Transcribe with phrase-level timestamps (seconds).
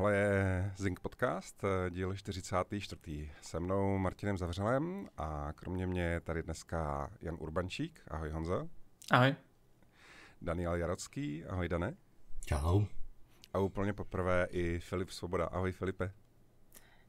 [0.00, 3.30] Tohle je Zink Podcast, díl 44.
[3.42, 8.00] Se mnou Martinem Zavřelem a kromě mě je tady dneska Jan Urbančík.
[8.08, 8.68] Ahoj Honzo.
[9.10, 9.34] Ahoj.
[10.42, 11.44] Daniel Jarocký.
[11.44, 11.94] Ahoj Dane.
[12.46, 12.84] Čau.
[13.52, 15.46] A úplně poprvé i Filip Svoboda.
[15.46, 16.12] Ahoj Filipe.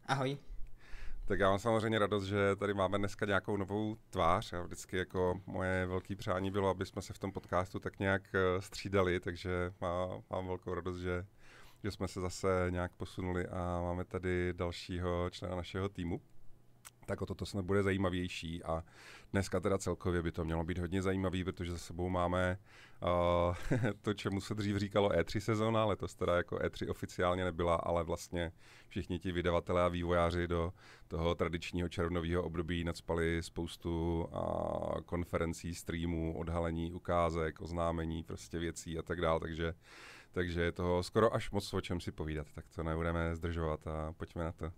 [0.06, 0.38] Ahoj.
[1.26, 4.54] Tak já mám samozřejmě radost, že tady máme dneska nějakou novou tvář.
[4.54, 8.22] A vždycky jako moje velké přání bylo, aby jsme se v tom podcastu tak nějak
[8.34, 11.26] eh, střídali, takže má, mám velkou radost, že,
[11.84, 16.22] že jsme se zase nějak posunuli a máme tady dalšího člena našeho týmu.
[17.06, 18.84] Tak o toto snad bude zajímavější a
[19.32, 22.58] dneska teda celkově by to mělo být hodně zajímavý, protože za sebou máme
[23.04, 28.04] uh, to, čemu se dřív říkalo E3 sezóna, letos teda jako E3 oficiálně nebyla, ale
[28.04, 28.52] vlastně
[28.88, 30.74] všichni ti vydavatelé a vývojáři do
[31.08, 39.02] toho tradičního červnového období nadspali spoustu uh, konferencí, streamů, odhalení, ukázek, oznámení, prostě věcí a
[39.02, 39.74] tak dále, takže
[40.32, 44.14] takže je toho skoro až moc o čem si povídat, tak to nebudeme zdržovat a
[44.18, 44.72] pojďme na to.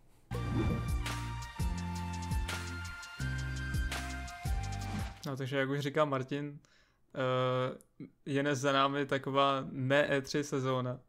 [5.25, 10.99] No takže jak už říká Martin, uh, je za námi taková ne E3 sezóna,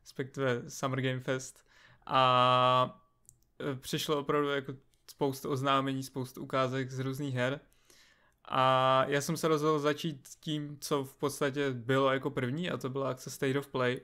[0.00, 1.64] respektive Summer Game Fest
[2.06, 3.00] a
[3.72, 4.74] uh, přišlo opravdu jako
[5.10, 7.60] spoustu oznámení, spoustu ukázek z různých her
[8.44, 12.88] a já jsem se rozhodl začít tím, co v podstatě bylo jako první a to
[12.88, 14.00] byla akce State of Play,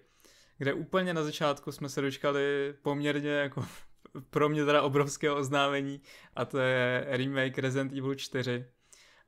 [0.58, 3.66] kde úplně na začátku jsme se dočkali poměrně jako
[4.30, 6.00] pro mě teda obrovského oznámení
[6.36, 8.64] a to je remake Resident Evil 4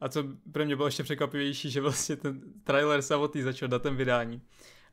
[0.02, 4.42] a co pro mě bylo ještě překvapivější, že vlastně ten trailer samotný začal datem vydání.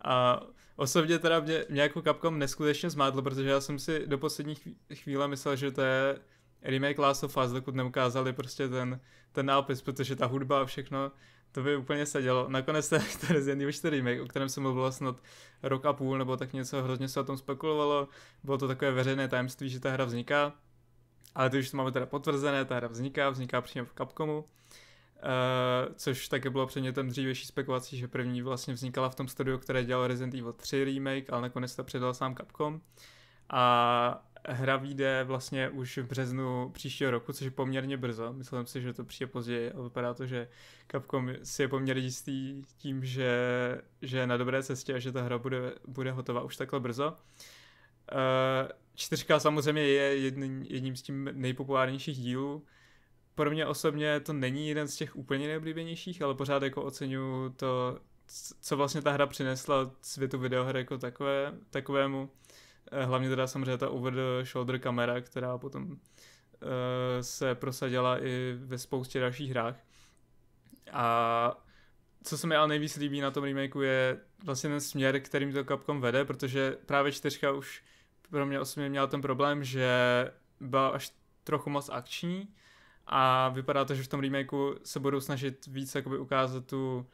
[0.03, 0.41] A
[0.75, 4.55] osobně teda mě, mě jako Capcom neskutečně zmátlo, protože já jsem si do poslední
[4.93, 6.19] chvíle myslel, že to je
[6.61, 8.99] remake Last of Us, dokud neukázali prostě ten,
[9.31, 11.11] ten nápis, protože ta hudba a všechno,
[11.51, 12.45] to by úplně sedělo.
[12.49, 15.15] Nakonec ten, ten Resident Evil 4 remake, o kterém se mluvilo snad
[15.63, 18.07] rok a půl, nebo tak něco, hrozně se o tom spekulovalo,
[18.43, 20.53] bylo to takové veřejné tajemství, že ta hra vzniká,
[21.35, 24.45] ale teď už to máme teda potvrzené, ta hra vzniká, vzniká přímo v Capcomu.
[25.19, 29.83] Uh, což také bylo předmětem dřívější spekulací, že první vlastně vznikala v tom studiu, které
[29.83, 32.81] dělalo Resident Evil 3 remake, ale nakonec to předal sám Capcom.
[33.49, 38.33] A hra vyjde vlastně už v březnu příštího roku, což je poměrně brzo.
[38.33, 40.47] Myslím si, že to přijde později, ale vypadá to, že
[40.91, 43.31] Capcom si je poměrně jistý tím, že,
[44.01, 47.07] že je na dobré cestě a že ta hra bude, bude hotová už takhle brzo.
[48.11, 52.65] Uh, čtyřka samozřejmě je jedním, jedním z tím nejpopulárnějších dílů,
[53.35, 57.99] pro mě osobně to není jeden z těch úplně nejoblíbenějších, ale pořád jako oceňuju to,
[58.61, 62.29] co vlastně ta hra přinesla světu videoher jako takové, takovému.
[62.91, 65.97] Eh, hlavně teda samozřejmě ta over the shoulder kamera, která potom uh,
[67.21, 69.75] se prosadila i ve spoustě dalších hrách.
[70.91, 71.63] A
[72.23, 75.63] co se mi ale nejvíc líbí na tom remakeu je vlastně ten směr, kterým to
[75.63, 77.83] Capcom vede, protože právě čtyřka už
[78.29, 79.89] pro mě osobně měla ten problém, že
[80.59, 81.13] byla až
[81.43, 82.47] trochu moc akční,
[83.11, 87.05] a vypadá to, že v tom remakeu se budou snažit víc jakoby ukázat tu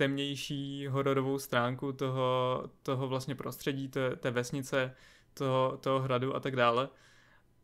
[0.00, 4.94] temnější hororovou stránku toho, toho vlastně prostředí, té, té vesnice,
[5.34, 6.88] toho, toho hradu a tak dále.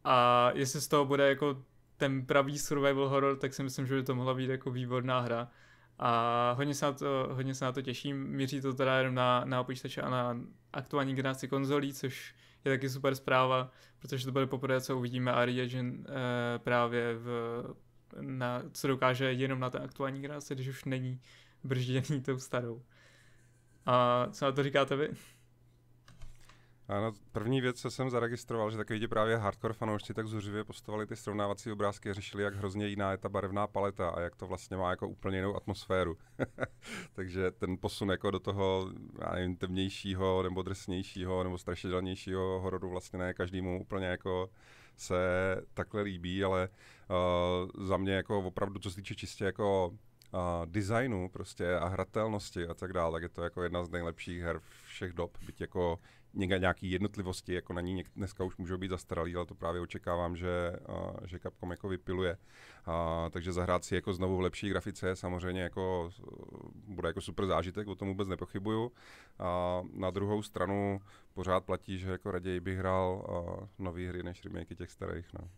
[0.04, 1.62] A jestli z toho bude jako
[1.96, 5.48] ten pravý survival horror, tak si myslím, že by to mohla být jako výborná hra.
[5.98, 8.26] A hodně se na to, hodně se na to těším.
[8.26, 10.40] Míří to teda jenom na, na počítače a na
[10.72, 15.60] aktuální generaci konzolí, což je taky super zpráva, protože to bude poprvé, co uvidíme Ari
[15.60, 17.28] Engine e, právě v,
[18.20, 21.20] na, co dokáže jenom na té aktuální generaci, když už není
[21.64, 22.82] bržděný tou starou.
[23.86, 25.08] A co na to říkáte vy?
[26.88, 31.16] Ano, první věc, co jsem zaregistroval, že takový právě hardcore fanoušci tak zuřivě postovali ty
[31.16, 34.76] srovnávací obrázky a řešili, jak hrozně jiná je ta barevná paleta a jak to vlastně
[34.76, 36.18] má jako úplně jinou atmosféru.
[37.12, 38.90] Takže ten posun jako do toho,
[39.20, 44.50] já nevím, temnějšího nebo drsnějšího nebo strašidelnějšího hororu vlastně ne každému úplně jako
[44.96, 45.16] se
[45.74, 49.92] takhle líbí, ale uh, za mě jako opravdu, co se týče čistě jako
[50.36, 54.42] uh, designu prostě a hratelnosti a tak dále, tak je to jako jedna z nejlepších
[54.42, 55.98] her všech dob, byť jako
[56.36, 60.72] nějaký jednotlivosti, jako na ní dneska už můžou být zastaralý, ale to právě očekávám, že,
[60.88, 62.36] uh, že Capcom jako vypiluje.
[62.88, 62.94] Uh,
[63.30, 66.10] takže zahrát si jako znovu v lepší grafice samozřejmě jako
[66.88, 68.92] bude jako super zážitek, o tom vůbec nepochybuju.
[69.38, 71.00] A uh, na druhou stranu
[71.34, 75.26] pořád platí, že jako raději bych hrál uh, nový hry než remakey těch starých.
[75.34, 75.48] No.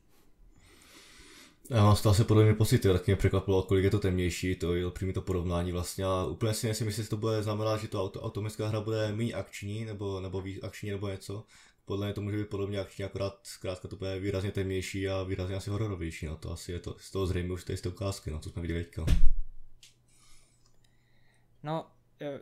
[1.71, 4.91] Já mám stále se podobně pocity, tak mě překvapilo, kolik je to temnější, to je
[4.91, 8.23] přímě to porovnání vlastně a úplně si nejsem jestli to bude znamenat, že to auto,
[8.23, 11.45] automatická hra bude méně akční nebo, nebo víc akční nebo něco.
[11.85, 15.57] Podle mě to může být podobně akční, akorát zkrátka to bude výrazně temnější a výrazně
[15.57, 18.39] asi hororovější, no to asi je to z toho zřejmě už z té ukázky, no
[18.39, 19.05] co jsme viděli teďka.
[21.63, 21.87] No,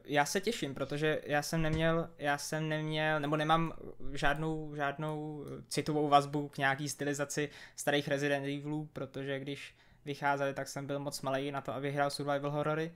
[0.04, 3.72] já se těším, protože já jsem neměl, já jsem neměl, nebo nemám
[4.12, 9.74] žádnou, žádnou citovou vazbu k nějaký stylizaci starých Resident Evilů, protože když
[10.04, 12.92] vycházeli, tak jsem byl moc malý na to, aby hrál survival horory.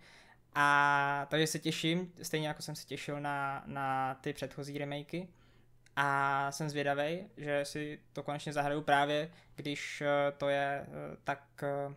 [0.54, 5.28] A takže se těším, stejně jako jsem se těšil na, na ty předchozí remakey.
[5.96, 11.42] A jsem zvědavý, že si to konečně zahraju právě, když eh, to je eh, tak
[11.62, 11.94] eh,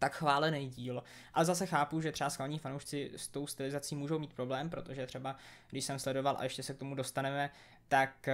[0.00, 1.02] tak chválený díl.
[1.34, 5.36] Ale zase chápu, že třeba skalní fanoušci s tou stylizací můžou mít problém, protože třeba
[5.70, 7.50] když jsem sledoval, a ještě se k tomu dostaneme,
[7.88, 8.28] tak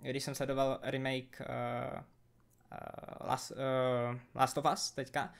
[0.00, 5.32] když jsem sledoval remake uh, uh, Last, uh, Last of Us teďka,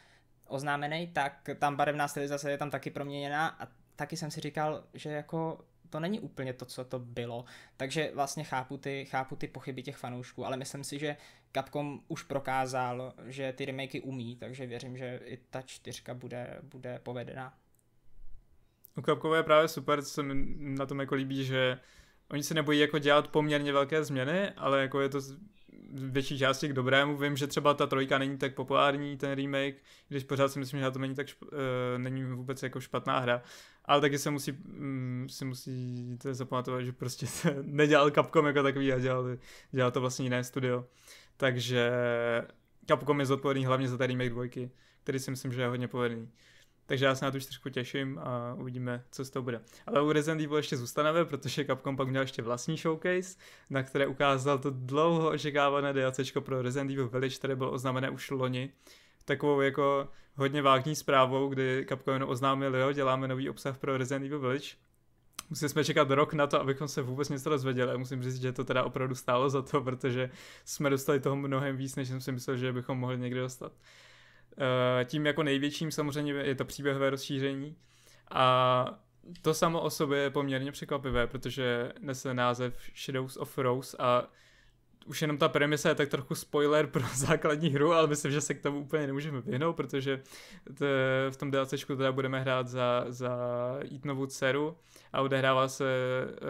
[0.47, 5.11] oznámený, tak tam barevná stylizace je tam taky proměněná a taky jsem si říkal, že
[5.11, 7.45] jako to není úplně to, co to bylo.
[7.77, 11.17] Takže vlastně chápu ty, chápu ty pochyby těch fanoušků, ale myslím si, že
[11.53, 16.99] Capcom už prokázal, že ty remakey umí, takže věřím, že i ta čtyřka bude, bude
[17.03, 17.55] povedená.
[18.99, 21.79] U Capcomu je právě super, co se mi na tom jako líbí, že
[22.31, 25.21] oni se nebojí jako dělat poměrně velké změny, ale jako je to
[25.95, 27.17] větší části k dobrému.
[27.17, 29.75] Vím, že třeba ta trojka není tak populární, ten remake,
[30.09, 33.43] když pořád si myslím, že to není tak šp- uh, není vůbec jako špatná hra.
[33.85, 38.93] Ale taky se musí, um, si musíte zapamatovat, že prostě se nedělal Capcom jako takový
[38.93, 39.25] a dělal,
[39.71, 40.85] dělal to vlastně jiné studio.
[41.37, 41.93] Takže
[42.89, 44.71] Capcom je zodpovědný hlavně za ten remake dvojky,
[45.03, 46.29] který si myslím, že je hodně povedený.
[46.87, 49.61] Takže já se na tu čtyřku těším a uvidíme, co z toho bude.
[49.87, 53.39] Ale u Resident Evil ještě zůstaneme, protože Capcom pak měl ještě vlastní showcase,
[53.71, 58.31] na které ukázal to dlouho očekávané DLC pro Resident Evil Village, které bylo oznámené už
[58.31, 58.71] loni.
[59.25, 64.27] Takovou jako hodně vágní zprávou, kdy Capcom jenom oznámil, jo, děláme nový obsah pro Resident
[64.27, 64.69] Evil Village.
[65.51, 67.93] Museli jsme čekat rok na to, abychom se vůbec něco dozvěděli.
[67.93, 70.31] A musím říct, že to teda opravdu stálo za to, protože
[70.65, 73.73] jsme dostali toho mnohem víc, než jsem si myslel, že bychom mohli někdy dostat.
[73.73, 73.79] Eh,
[75.05, 77.77] tím jako největším samozřejmě je to příběhové rozšíření.
[78.31, 78.87] A
[79.43, 84.29] to samo o sobě je poměrně překvapivé, protože nese název Shadows of Rose a
[85.07, 88.55] už jenom ta premisa je tak trochu spoiler pro základní hru, ale myslím, že se
[88.55, 90.23] k tomu úplně nemůžeme vyhnout, protože
[91.31, 93.39] v tom DLCčku teda budeme hrát za, za
[93.95, 94.77] Etanovu dceru
[95.13, 95.85] a odehrává se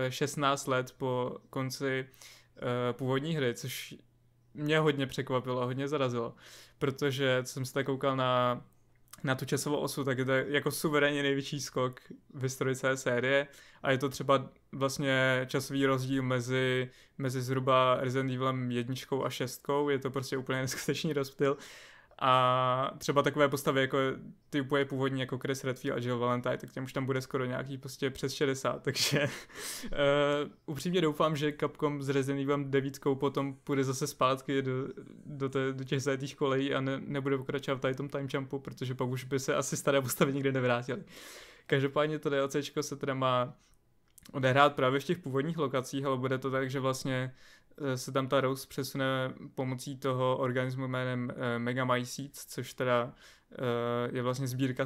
[0.09, 3.95] 16 eh, let po konci uh, původní hry, což
[4.55, 6.35] mě hodně překvapilo, hodně zarazilo,
[6.79, 8.63] protože jsem se tak koukal na,
[9.25, 12.01] na tu časovou osu, tak je to jako suverénně největší skok
[12.35, 13.47] v historii celé série.
[13.83, 19.89] A je to třeba vlastně časový rozdíl mezi, mezi zhruba Resident Evilem jedničkou a šestkou,
[19.89, 21.57] je to prostě úplně neskutečný rozptyl
[22.19, 23.99] a třeba takové postavy jako
[24.51, 27.45] ty úplně původní jako Chris Redfield a Jill Valentine, tak těm už tam bude skoro
[27.45, 29.29] nějaký prostě přes 60, takže
[29.85, 34.73] uh, upřímně doufám, že Capcom s Resident Evil 9 potom půjde zase zpátky do,
[35.27, 38.59] do, té, do těch zajetých kolejí a ne, nebude pokračovat v tady tom time jumpu,
[38.59, 41.05] protože pak už by se asi staré postavy nikdy nevrátily.
[41.67, 43.55] Každopádně to DLC se teda má
[44.33, 47.35] odehrát právě v těch původních lokacích, ale bude to tak, že vlastně
[47.95, 53.13] se tam ta Rose přesune pomocí toho organismu jménem eh, Megamycetes, což teda
[53.53, 53.57] eh,
[54.17, 54.85] je vlastně sbírka,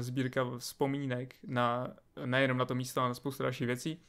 [0.00, 1.94] sbírka vzpomínek na,
[2.24, 4.02] nejenom na to místo, ale na spoustu dalších věcí.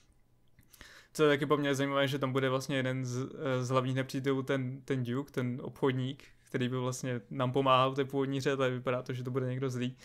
[1.14, 3.30] Co je taky poměrně zajímavé, že tam bude vlastně jeden z,
[3.62, 8.06] z hlavních nepřítelů, ten, ten Duke, ten obchodník, který by vlastně nám pomáhal v té
[8.06, 9.98] původní hře, ale vypadá to, že to bude někdo zlý.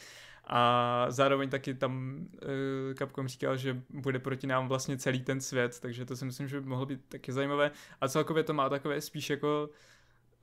[0.46, 5.81] A zároveň taky tam uh, Capcom říkal, že bude proti nám vlastně celý ten svět,
[5.81, 7.70] takže to si myslím, že by mohlo být taky zajímavé.
[8.01, 9.70] A celkově to má takové spíš jako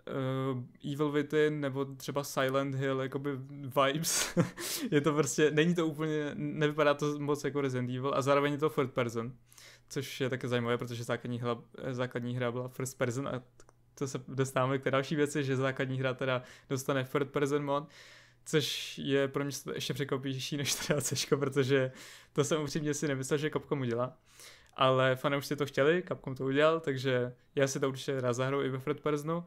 [0.08, 3.31] uh, Evil Within nebo třeba Silent Hill jakoby
[3.84, 4.38] vibes.
[4.91, 8.60] je to prostě, není to úplně, nevypadá to moc jako Resident Evil a zároveň je
[8.60, 9.34] to third person,
[9.89, 11.58] což je také zajímavé, protože základní hra,
[11.91, 13.41] základní hra byla first person a
[13.96, 17.84] to se dostáváme k té další věci, že základní hra teda dostane third person mod.
[17.84, 17.89] Uh,
[18.45, 21.91] což je pro mě ještě překvapivější než teda C, protože
[22.33, 24.17] to jsem upřímně si nemyslel, že Capcom udělá.
[24.74, 28.69] Ale fanoušci to chtěli, Capcom to udělal, takže já si to určitě rád zahraju i
[28.69, 29.45] ve Fred Personu.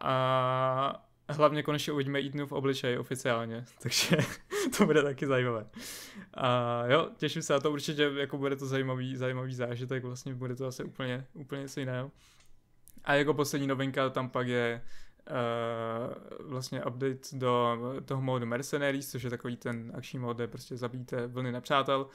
[0.00, 4.16] A hlavně konečně uvidíme Eatonu v obličeji oficiálně, takže
[4.78, 5.66] to bude taky zajímavé.
[6.34, 10.56] A jo, těším se na to určitě, jako bude to zajímavý, zajímavý zážitek, vlastně bude
[10.56, 12.10] to asi úplně, úplně něco jiného.
[13.04, 14.82] A jako poslední novinka tam pak je
[15.30, 20.76] uh, vlastně update do toho modu Mercenaries, což je takový ten akční mod, kde prostě
[20.76, 22.06] zabíjíte vlny nepřátel.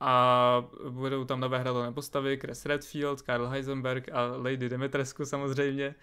[0.00, 5.94] A budou tam nové hratelné postavy, Chris Redfield, Karl Heisenberg a Lady Dimitrescu samozřejmě.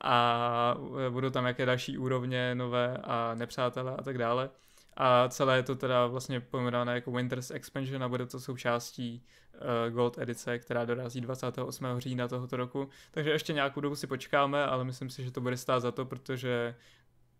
[0.00, 0.76] A
[1.10, 4.50] budou tam jaké další úrovně nové a nepřátelé a tak dále.
[4.96, 9.24] A celé je to teda vlastně pojmenované jako Winters Expansion a bude to součástí
[9.54, 11.86] uh, Gold edice, která dorazí 28.
[11.98, 12.88] října tohoto roku.
[13.10, 16.04] Takže ještě nějakou dobu si počkáme, ale myslím si, že to bude stát za to,
[16.04, 16.74] protože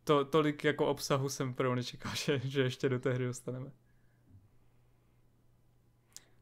[0.04, 3.70] to, tolik jako obsahu jsem pro nečekal, že, že ještě do té hry dostaneme.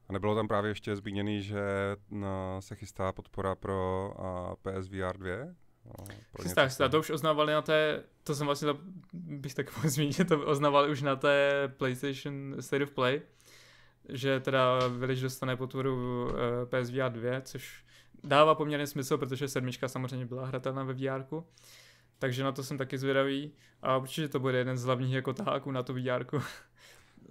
[0.09, 1.63] A nebylo tam právě ještě zmíněný, že
[2.11, 5.62] na, se chystá podpora pro a, PSVR 2?
[5.85, 6.05] No,
[6.43, 8.79] chystá se, to už oznávali na té, to jsem vlastně, to,
[9.13, 13.23] bych tak mohl zmínit, to oznávali už na té PlayStation State of Play,
[14.09, 16.33] že teda Village dostane podporu uh,
[16.65, 17.85] PSVR 2, což
[18.25, 21.25] dává poměrně smysl, protože sedmička samozřejmě byla hratelná ve VR.
[22.19, 25.71] Takže na to jsem taky zvědavý a určitě to bude jeden z hlavních jako taháků
[25.71, 26.27] na tu VR.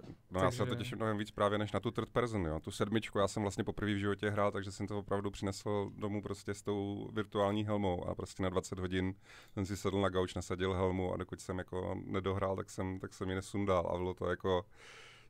[0.08, 0.44] No takže...
[0.44, 2.60] já se to těším mnohem víc právě než na tu third person, jo.
[2.60, 6.22] Tu sedmičku já jsem vlastně poprvé v životě hrál, takže jsem to opravdu přinesl domů
[6.22, 9.14] prostě s tou virtuální helmou a prostě na 20 hodin
[9.54, 13.14] jsem si sedl na gauč, nasadil helmu a dokud jsem jako nedohrál, tak jsem, tak
[13.14, 14.64] jsem ji nesundal a bylo to jako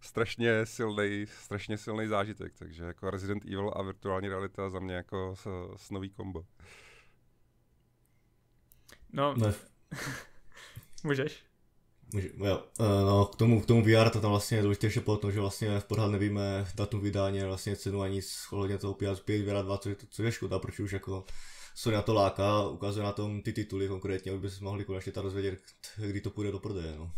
[0.01, 5.35] strašně silný, strašně silný zážitek, takže jako Resident Evil a virtuální realita za mě jako
[5.37, 6.45] s, s nový kombo.
[9.13, 9.55] No, ne.
[11.05, 11.52] Můžeš.
[12.15, 15.33] Jo, eh, no, k tomu, k tomu VR to tam vlastně je důležité ještě potom,
[15.33, 18.21] že vlastně v pořád nevíme datum vydání, vlastně cenu ani
[18.53, 21.25] ohledně toho PS5, VR 2, což, což je škoda, protože už jako
[21.75, 25.13] Sony na to láká, ukazuje na tom ty tituly konkrétně, aby by se mohli konečně
[25.13, 25.61] ta rozvědět,
[26.07, 26.95] kdy to půjde do prodeje.
[26.99, 27.13] No.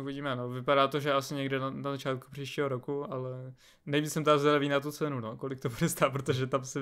[0.00, 0.48] Uvidíme, no.
[0.48, 3.54] Vypadá to, že asi někde na, na začátku příštího roku, ale
[3.86, 6.78] nejvíc jsem tam zvědavý na tu cenu, no, kolik to bude stát, protože tam si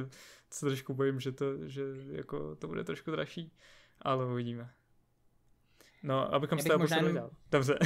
[0.51, 3.53] se trošku bojím, že to, že jako to bude trošku dražší,
[4.03, 4.71] ale uvidíme.
[6.07, 7.15] No, abychom se možná jenom...
[7.15, 7.31] dál.
[7.53, 7.79] Dobře.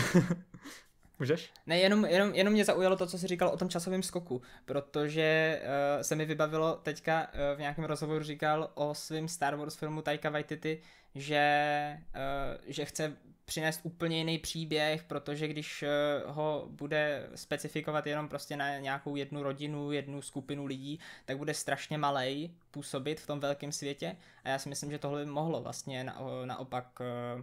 [1.18, 1.52] Můžeš?
[1.66, 5.60] Ne, jenom, jenom, jenom mě zaujalo to, co jsi říkal o tom časovém skoku, protože
[5.62, 10.02] uh, se mi vybavilo teďka uh, v nějakém rozhovoru říkal o svém Star Wars filmu
[10.02, 10.82] Taika Waititi,
[11.14, 15.84] že, uh, že chce přinést úplně jiný příběh, protože když
[16.26, 21.98] ho bude specifikovat jenom prostě na nějakou jednu rodinu, jednu skupinu lidí, tak bude strašně
[21.98, 26.04] malej působit v tom velkém světě a já si myslím, že tohle by mohlo vlastně
[26.04, 27.42] na, naopak Eh,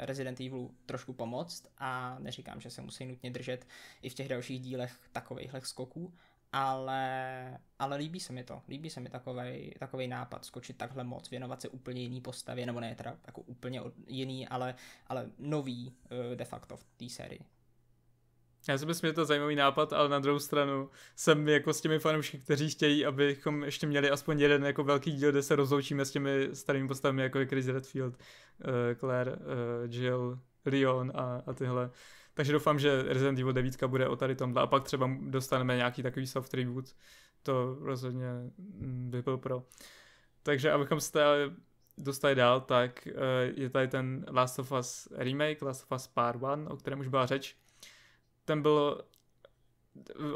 [0.00, 3.66] Resident Evil trošku pomoct a neříkám, že se musí nutně držet
[4.02, 6.12] i v těch dalších dílech takovejhle skoků,
[6.52, 11.30] ale, ale líbí se mi to, líbí se mi takovej, takovej nápad, skočit takhle moc,
[11.30, 14.74] věnovat se úplně jiný postavě, nebo ne teda jako úplně jiný, ale,
[15.06, 17.40] ale nový uh, de facto v té sérii.
[18.68, 21.80] Já si myslím, že to je zajímavý nápad, ale na druhou stranu jsem jako s
[21.80, 26.04] těmi fanoušky, kteří chtějí, abychom ještě měli aspoň jeden jako velký díl, kde se rozloučíme
[26.04, 29.38] s těmi starými postavami, jako je Chris Redfield, uh, Claire, uh,
[29.90, 31.90] Jill, Leon a, a tyhle.
[32.34, 36.02] Takže doufám, že Resident Evil 9 bude o tady tomhle a pak třeba dostaneme nějaký
[36.02, 36.84] takový soft reboot.
[37.42, 38.26] To rozhodně
[38.58, 39.62] mm, by byl pro.
[40.42, 41.20] Takže abychom se
[41.98, 43.12] dostali dál, tak uh,
[43.54, 47.08] je tady ten Last of Us remake, Last of Us Part 1, o kterém už
[47.08, 47.56] byla řeč
[48.50, 49.02] ten byl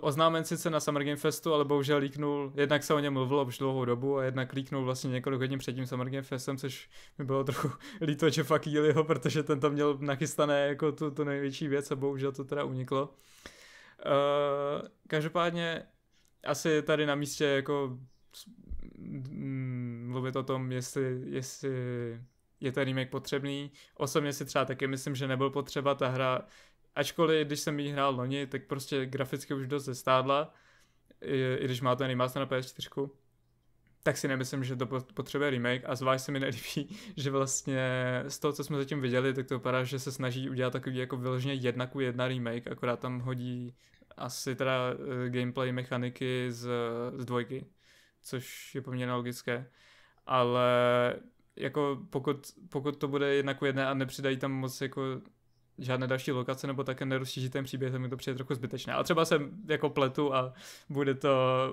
[0.01, 3.59] oznámen sice na Summer Game Festu, ale bohužel líknul, jednak se o něm mluvilo už
[3.59, 7.25] dlouhou dobu a jednak líknul vlastně několik hodin před tím Summer Game Festem, což mi
[7.25, 11.91] bylo trochu líto Jeffa Keelyho, protože ten tam měl nachystané jako tu, tu největší věc
[11.91, 13.09] a bohužel to teda uniklo.
[14.07, 15.83] Uh, každopádně
[16.47, 17.99] asi tady na místě jako
[18.99, 21.71] mm, mluvit o tom, jestli, jestli
[22.61, 23.71] je ten remake potřebný.
[23.97, 26.41] Osobně si třeba taky myslím, že nebyl potřeba, ta hra
[26.95, 30.55] ačkoliv když jsem ji hrál loni, tak prostě graficky už dost zestádla,
[31.21, 33.11] i, i když má ten remaster na PS4,
[34.03, 37.89] tak si nemyslím, že to potřebuje remake a zvlášť se mi nelíbí, že vlastně
[38.29, 41.17] z toho, co jsme zatím viděli, tak to vypadá, že se snaží udělat takový jako
[41.17, 43.75] vyloženě jedna ku jedna remake, akorát tam hodí
[44.17, 46.69] asi teda uh, gameplay mechaniky z,
[47.17, 47.67] z dvojky,
[48.23, 49.71] což je poměrně logické,
[50.27, 50.67] ale
[51.57, 55.03] jako pokud, pokud to bude jedna ku jedné a nepřidají tam moc jako
[55.79, 58.93] žádné další lokace nebo také nerozšíří ten příběh, tak mi to přijde trochu zbytečné.
[58.93, 60.53] Ale třeba jsem jako pletu a
[60.89, 61.31] bude to,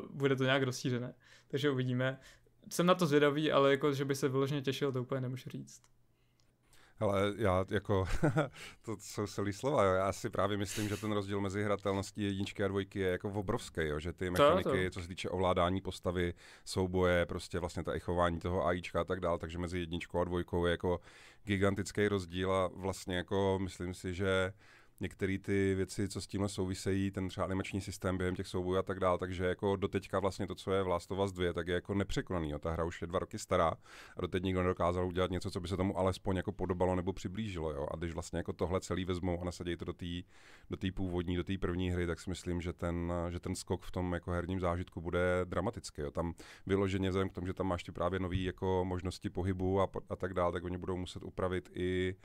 [0.10, 1.13] bude to nějak rozšířené.
[1.48, 2.20] Takže uvidíme.
[2.70, 5.81] Jsem na to zvědavý, ale jako, že by se vyloženě těšil, to úplně nemůžu říct.
[7.01, 8.05] Ale já jako,
[8.81, 9.93] to jsou silný slova, jo.
[9.93, 13.81] já si právě myslím, že ten rozdíl mezi hratelností jedničky a dvojky je jako obrovský,
[13.84, 14.00] jo.
[14.00, 14.89] že ty mechaniky, to, to.
[14.89, 16.34] co se týče ovládání postavy,
[16.65, 20.24] souboje, prostě vlastně ta i chování toho AIčka a tak dále, takže mezi jedničkou a
[20.24, 21.00] dvojkou je jako
[21.43, 24.53] gigantický rozdíl a vlastně jako myslím si, že
[25.01, 28.84] některé ty věci, co s tímhle souvisejí, ten třeba animační systém během těch soubojů a
[28.84, 31.67] tak dále, takže jako doteďka vlastně to, co je v Last of Us 2, tak
[31.67, 32.50] je jako nepřekonaný.
[32.50, 32.60] Jo.
[32.60, 33.74] Ta hra už je dva roky stará
[34.17, 37.72] a doteď nikdo nedokázal udělat něco, co by se tomu alespoň jako podobalo nebo přiblížilo.
[37.72, 37.88] Jo.
[37.91, 40.22] A když vlastně jako tohle celý vezmou a nasadí to do té
[40.70, 43.84] do tý původní, do té první hry, tak si myslím, že ten, že ten skok
[43.84, 46.01] v tom jako herním zážitku bude dramatický.
[46.01, 46.12] Jo.
[46.12, 46.34] Tam
[46.65, 50.15] vyloženě vzhledem k tomu, že tam máš ty právě nové jako možnosti pohybu a, a
[50.15, 52.15] tak dále, tak oni budou muset upravit i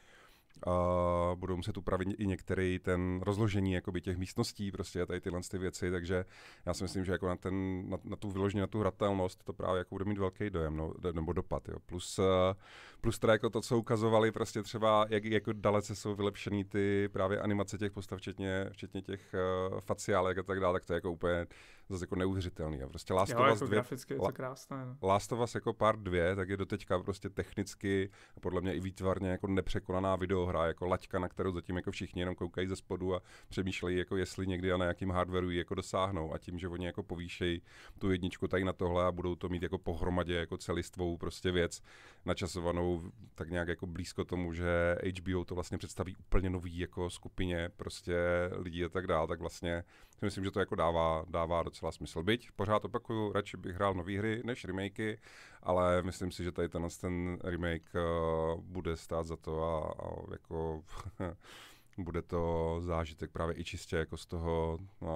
[0.66, 5.58] a budou muset upravit i některý ten rozložení jakoby těch místností, prostě tady tyhle ty
[5.58, 6.24] věci, takže
[6.66, 9.52] já si myslím, že jako na, ten, na, na tu vyloženě na tu hratelnost to
[9.52, 11.76] právě jako bude mít velký dojem, no, nebo dopad, jo.
[11.86, 12.54] Plus, eh,
[13.00, 17.40] plus teda jako to, co ukazovali, prostě třeba, jak jako dalece jsou vylepšený ty právě
[17.40, 19.34] animace těch postav, včetně, včetně těch
[19.70, 21.46] uh, faciálek a tak dále, tak to je jako úplně
[21.88, 22.82] zase jako neuvěřitelný.
[22.82, 24.86] A prostě Last jo, of Us jako 2, graficky je to krásné.
[24.86, 25.08] No.
[25.08, 28.80] Last of Us jako part 2, tak je doteďka prostě technicky a podle mě i
[28.80, 33.14] výtvarně jako nepřekonaná videohra, jako laťka, na kterou zatím jako všichni jenom koukají ze spodu
[33.14, 36.86] a přemýšlejí, jako jestli někdy a na jakým hardwareu jako dosáhnou a tím, že oni
[36.86, 37.62] jako povýšejí
[37.98, 41.82] tu jedničku tady na tohle a budou to mít jako pohromadě jako celistvou prostě věc
[42.24, 43.02] načasovanou
[43.34, 48.16] tak nějak jako blízko tomu, že HBO to vlastně představí úplně nový jako skupině prostě
[48.56, 49.84] lidí a tak dále, tak vlastně
[50.18, 52.22] si myslím, že to jako dává, dává docela smysl.
[52.22, 55.18] Byť, pořád opakuju, radši bych hrál nové hry než remakey,
[55.62, 60.32] ale myslím si, že tady ten, ten remake uh, bude stát za to a, a
[60.32, 60.82] jako
[61.98, 65.08] bude to zážitek právě i čistě jako z toho uh,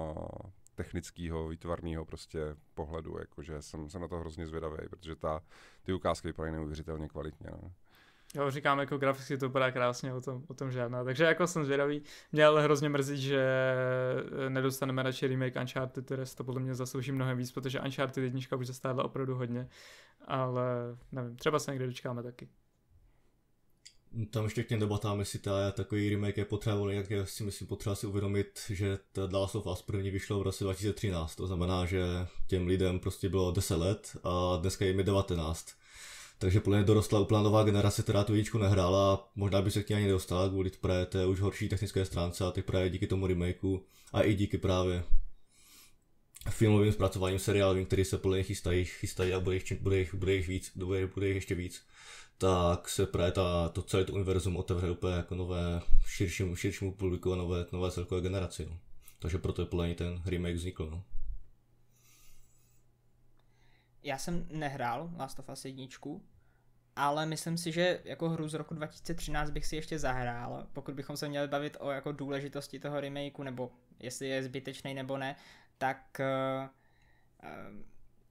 [0.75, 2.39] technického, výtvarného prostě
[2.73, 5.41] pohledu, jakože jsem, jsem na to hrozně zvědavý, protože ta,
[5.83, 7.47] ty ukázky vypadají neuvěřitelně kvalitně.
[7.51, 7.71] No.
[8.35, 11.03] Jo, říkám, jako graficky to vypadá krásně, o tom, o tom žádná.
[11.03, 12.01] Takže jako jsem zvědavý.
[12.31, 13.45] Mě ale hrozně mrzí, že
[14.45, 18.55] eh, nedostaneme radši remake Uncharted, které to podle mě zaslouží mnohem víc, protože Uncharted jednička
[18.55, 19.69] už zastála opravdu hodně.
[20.27, 20.65] Ale
[21.11, 22.49] nevím, třeba se někde dočkáme taky.
[24.29, 27.95] Tam ještě k debatám, jestli ta, takový remake je potřeba, jak já si myslím potřeba
[27.95, 32.03] si uvědomit, že ta Last of Us první vyšlo v roce 2013, to znamená, že
[32.47, 35.80] těm lidem prostě bylo 10 let a dneska jim je 19
[36.41, 39.89] takže podle mě dorostla úplná nová generace, která tu jedničku nehrála, možná by se k
[39.89, 43.27] ní ani nedostala kvůli právě té už horší technické stránce a teď právě díky tomu
[43.27, 43.83] remakeu
[44.13, 45.03] a i díky právě
[46.49, 50.35] filmovým zpracováním seriálovým, který se podle mě chystají, chystají a bude jich, bude jich, bude
[50.35, 51.85] jich víc, bude, bude jich ještě víc,
[52.37, 57.33] tak se právě ta, to celé to univerzum otevře úplně jako nové, širšímu, širšímu publiku
[57.33, 58.67] a nové, nové celkové generaci.
[58.69, 58.77] No.
[59.19, 60.89] Takže proto je podle mě ten remake vznikl.
[60.91, 61.03] No.
[64.03, 66.21] Já jsem nehrál Last of Us jedničku,
[66.95, 71.17] ale myslím si, že jako hru z roku 2013 bych si ještě zahrál, pokud bychom
[71.17, 75.35] se měli bavit o jako důležitosti toho remakeu, nebo jestli je zbytečný nebo ne,
[75.77, 76.21] tak
[76.63, 76.69] uh,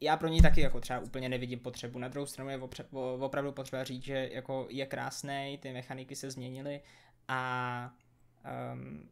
[0.01, 1.99] já pro ní taky jako třeba úplně nevidím potřebu.
[1.99, 6.31] Na druhou stranu je opře- opravdu potřeba říct, že jako je krásný, ty mechaniky se
[6.31, 6.81] změnily
[7.29, 7.92] a
[8.75, 9.09] um,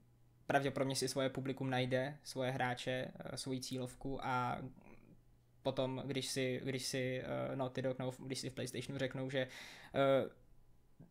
[0.46, 4.58] pravděpodobně si svoje publikum najde, svoje hráče, svoji cílovku a
[5.62, 9.46] potom, když si, když si uh, Naughty Dog, no, když si v PlayStationu řeknou, že
[9.94, 10.30] uh,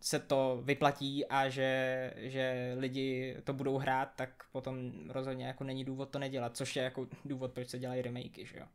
[0.01, 5.85] se to vyplatí a že, že lidi to budou hrát, tak potom rozhodně jako není
[5.85, 8.65] důvod to nedělat, což je jako důvod, proč se dělají remakey, že jo.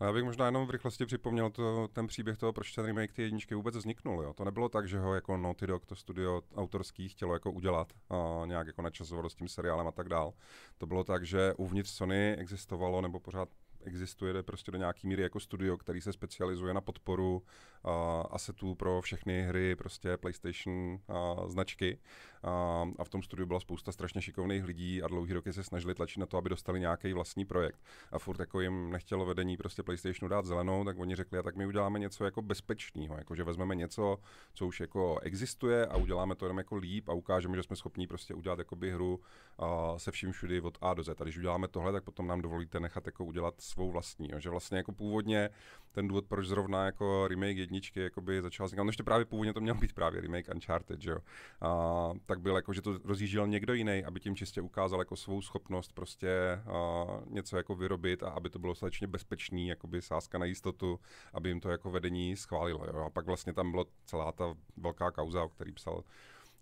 [0.00, 3.12] A já bych možná jenom v rychlosti připomněl to, ten příběh toho, proč ten remake
[3.12, 4.22] ty jedničky vůbec vzniknul.
[4.22, 4.32] Jo.
[4.32, 8.42] To nebylo tak, že ho jako Naughty Dog, to studio autorský, chtělo jako udělat a
[8.46, 10.32] nějak jako načasovalo s tím seriálem a tak dál.
[10.78, 13.48] To bylo tak, že uvnitř Sony existovalo, nebo pořád
[13.84, 17.42] existuje prostě do nějaký míry jako studio, který se specializuje na podporu
[17.84, 17.92] uh,
[18.30, 21.98] asetů pro všechny hry, prostě PlayStation uh, značky.
[22.44, 25.94] Uh, a v tom studiu byla spousta strašně šikovných lidí a dlouhý roky se snažili
[25.94, 27.80] tlačit na to, aby dostali nějaký vlastní projekt.
[28.12, 31.56] A furt jako jim nechtělo vedení prostě PlayStationu dát zelenou, tak oni řekli, a tak
[31.56, 34.18] my uděláme něco jako bezpečného, jako že vezmeme něco,
[34.54, 38.06] co už jako existuje a uděláme to jenom jako líp a ukážeme, že jsme schopni
[38.06, 39.20] prostě udělat jakoby hru
[39.56, 39.66] uh,
[39.96, 41.20] se vším všudy od A do Z.
[41.20, 44.28] A když uděláme tohle, tak potom nám dovolíte nechat jako udělat svou vlastní.
[44.32, 44.40] Jo.
[44.40, 45.50] Že vlastně jako původně
[45.92, 49.60] ten důvod, proč zrovna jako remake jedničky jakoby začal vznikat, no ještě právě původně to
[49.60, 51.18] měl být právě remake Uncharted, že jo.
[51.60, 55.42] A, tak byl jako, že to rozjížděl někdo jiný, aby tím čistě ukázal jako svou
[55.42, 56.30] schopnost prostě
[56.66, 61.00] a, něco jako vyrobit a aby to bylo dostatečně bezpečný, jakoby sázka na jistotu,
[61.32, 62.86] aby jim to jako vedení schválilo.
[62.86, 63.04] Jo.
[63.06, 66.04] A pak vlastně tam byla celá ta velká kauza, o který psal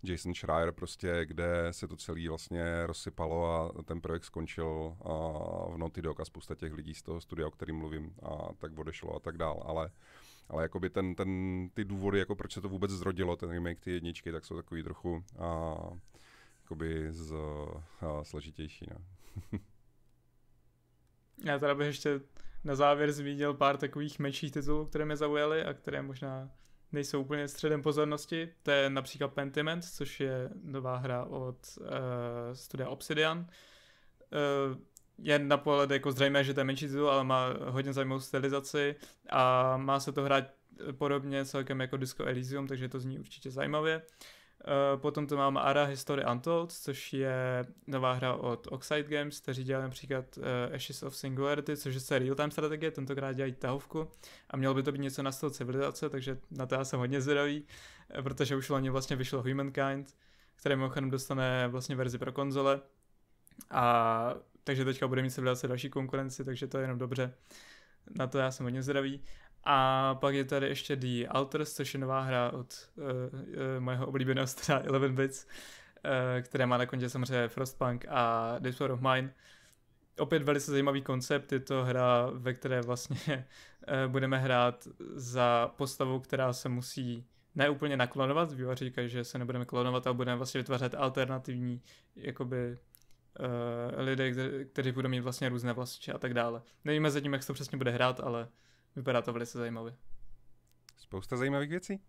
[0.03, 5.13] Jason Schreier prostě, kde se to celé vlastně rozsypalo a ten projekt skončil a
[5.73, 8.79] v Naughty Dog a spousta těch lidí z toho studia, o kterým mluvím, a tak
[8.79, 9.91] odešlo a tak dál, ale
[10.49, 13.91] ale jakoby ten, ten, ty důvody, jako proč se to vůbec zrodilo, ten remake ty
[13.91, 15.75] jedničky, tak jsou takový trochu a,
[16.63, 17.33] jakoby z,
[18.01, 18.85] a, složitější.
[18.91, 19.05] No.
[21.45, 22.21] Já teda bych ještě
[22.63, 26.51] na závěr zmínil pár takových menších titulů, které mě zaujaly a které možná
[26.91, 28.49] nejsou úplně středem pozornosti.
[28.63, 31.87] To je například Pentiment, což je nová hra od uh,
[32.53, 33.37] studia Obsidian.
[33.39, 34.77] Uh,
[35.17, 38.95] je na pohled jako zřejmé, že to je menší titul, ale má hodně zajímavou stylizaci
[39.29, 40.43] a má se to hrát
[40.91, 43.97] podobně celkem jako Disco Elysium, takže to zní určitě zajímavě.
[43.97, 44.03] Uh,
[44.95, 49.83] potom tu mám Ara History Untold, což je nová hra od Oxide Games, kteří dělali
[49.83, 50.43] například uh,
[50.75, 54.07] Ashes of Singularity, což je real-time strategie, tentokrát dělají tahovku
[54.49, 57.21] a mělo by to být něco na styl civilizace, takže na to já jsem hodně
[57.21, 57.63] zdravý,
[58.09, 60.15] eh, protože už loni vlastně vyšlo Humankind,
[60.55, 62.81] který mimochodem dostane vlastně verzi pro konzole.
[63.71, 67.33] A takže teďka bude mít civilizace další konkurenci, takže to je jenom dobře.
[68.15, 69.21] Na to já jsem hodně zdravý.
[69.63, 74.07] A pak je tady ještě The Alters, což je nová hra od uh, uh, mojeho
[74.07, 79.01] oblíbeného stra 11 Bits, uh, které má na kontě samozřejmě Frostpunk a This War of
[79.01, 79.33] Mine.
[80.19, 83.45] Opět velice zajímavý koncept, je to hra, ve které vlastně
[84.05, 89.39] uh, budeme hrát za postavu, která se musí ne úplně naklonovat, vývojáři říkají, že se
[89.39, 91.81] nebudeme klonovat, ale budeme vlastně vytvářet alternativní
[92.15, 92.77] jakoby
[93.39, 94.31] uh, lidé,
[94.65, 96.61] kteří budou mít vlastně různé vlastnosti a tak dále.
[96.85, 98.47] Nevíme zatím, jak se to přesně bude hrát, ale
[98.95, 99.95] vypadá to velice zajímavě.
[100.97, 101.99] Spousta zajímavých věcí.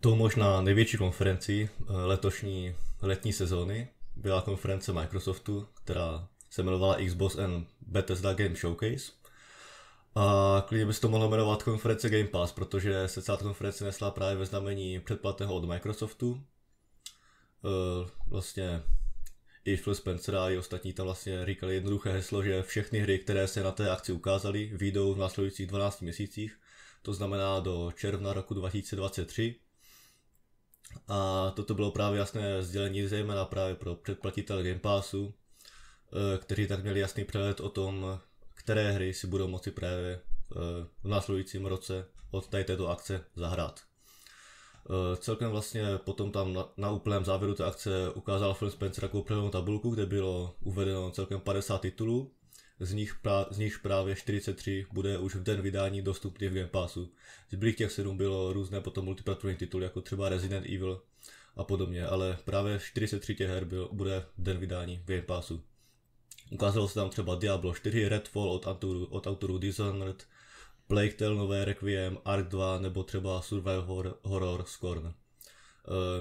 [0.00, 7.38] To možná největší konferenci eh, letošní letní sezóny byla konference Microsoftu, která se jmenovala Xbox
[7.38, 9.12] and Bethesda Game Showcase.
[10.14, 14.10] A klidně by se to mohlo jmenovat konference Game Pass, protože se celá konference nesla
[14.10, 16.42] právě ve znamení předplatného od Microsoftu.
[17.64, 18.82] E, vlastně
[19.64, 23.48] i Phil Spencer a i ostatní tam vlastně říkali jednoduché heslo, že všechny hry, které
[23.48, 26.58] se na té akci ukázaly, vyjdou v následujících 12 měsících,
[27.02, 29.54] to znamená do června roku 2023.
[31.08, 35.34] A toto bylo právě jasné sdělení zejména právě pro předplatitel Game Passu,
[36.34, 38.18] e, kteří tak měli jasný přehled o tom,
[38.64, 40.56] které hry si budou moci právě eh,
[41.02, 43.80] v následujícím roce od tady této akce zahrát.
[44.90, 49.22] Eh, celkem vlastně potom tam na, na úplném závěru té akce ukázal Phil Spencer takovou
[49.22, 52.32] přehlednou tabulku, kde bylo uvedeno celkem 50 titulů,
[52.80, 56.66] z nich, pra, z nich právě 43 bude už v den vydání dostupný v Game
[56.66, 57.12] Passu.
[57.50, 61.02] Zbylých těch 7 bylo různé potom multiplatformní tituly, jako třeba Resident Evil
[61.56, 65.62] a podobně, ale právě 43 těch her byl, bude v den vydání v Game Passu.
[66.50, 70.26] Ukázalo se tam třeba Diablo 4, Redfall od autorů, od autorů Dishonored,
[70.88, 75.06] Plague Tale nové Requiem, Ark 2 nebo třeba Survival Horror, Scorn.
[75.06, 75.12] Uh,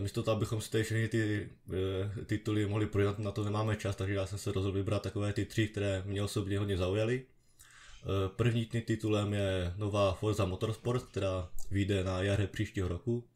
[0.03, 3.95] místo toho, abychom si tady všechny ty uh, tituly mohli projednat, na to nemáme čas,
[3.95, 7.25] takže já jsem se rozhodl vybrat takové ty tři, které mě osobně hodně zaujaly.
[7.25, 13.27] Uh, první titulem je nová Forza Motorsport, která vyjde na jaře příštího roku.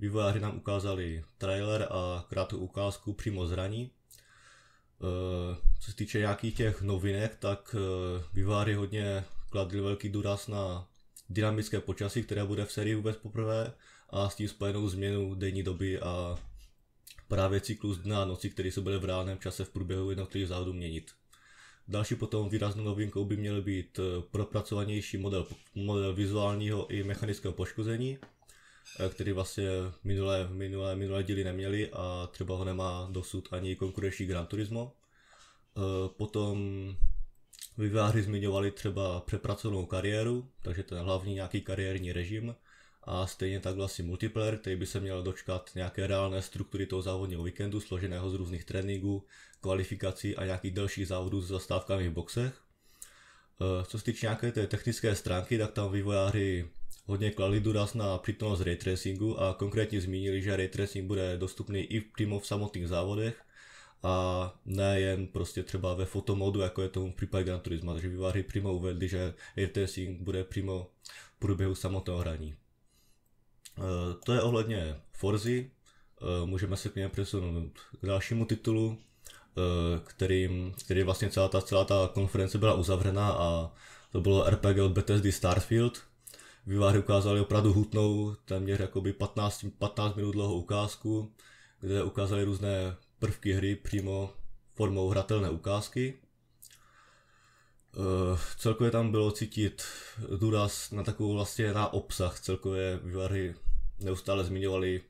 [0.00, 3.90] Vývojáři nám ukázali trailer a krátkou ukázku přímo zraní.
[5.02, 10.88] Eh, co se týče nějakých těch novinek, tak eh, výváry hodně kladli velký důraz na
[11.28, 13.72] dynamické počasí, které bude v sérii vůbec poprvé
[14.10, 16.38] a s tím spojenou změnu denní doby a
[17.28, 20.72] právě cyklus dne a noci, který se bude v reálném čase v průběhu jednotlivých závodů
[20.72, 21.10] měnit.
[21.88, 28.18] Další potom výraznou novinkou by měl být eh, propracovanější model, model vizuálního i mechanického poškození,
[29.08, 29.68] který vlastně
[30.04, 34.92] minulé, minulé, minulé díly neměli a třeba ho nemá dosud ani konkurenční Gran Turismo.
[34.92, 36.58] E, potom
[37.78, 42.54] výváři zmiňovali třeba přepracovanou kariéru, takže ten hlavní nějaký kariérní režim
[43.04, 47.42] a stejně tak vlastně multiplayer, který by se měl dočkat nějaké reálné struktury toho závodního
[47.42, 49.26] víkendu, složeného z různých tréninků,
[49.60, 52.52] kvalifikací a nějakých dalších závodů s zastávkami v boxech.
[53.60, 56.68] E, co se týče nějaké té technické stránky, tak tam vývojáři
[57.06, 61.80] hodně kladli důraz na přítomnost ray tracingu a konkrétně zmínili, že ray tracing bude dostupný
[61.80, 63.36] i přímo v samotných závodech
[64.02, 68.08] a ne jen prostě třeba ve fotomodu, jako je tomu v případě Gran Turismo, takže
[68.08, 70.90] výváři přímo uvedli, že ray tracing bude přímo
[71.36, 72.54] v průběhu samotného hraní.
[73.78, 73.84] E,
[74.24, 75.70] to je ohledně Forzy,
[76.42, 81.60] e, můžeme se k něm přesunout k dalšímu titulu, e, kterým, který vlastně celá ta,
[81.60, 83.72] celá ta konference byla uzavřena a
[84.12, 86.02] to bylo RPG od Bethesdy Starfield,
[86.66, 91.32] výváři ukázali opravdu hutnou, téměř jakoby 15, 15 minut dlouhou ukázku,
[91.80, 94.34] kde ukázali různé prvky hry přímo
[94.74, 96.14] formou hratelné ukázky.
[97.96, 99.82] Uh, celkově tam bylo cítit
[100.36, 102.40] důraz na takovou vlastně na obsah.
[102.40, 103.54] Celkově výváři
[103.98, 105.00] neustále zmiňovali,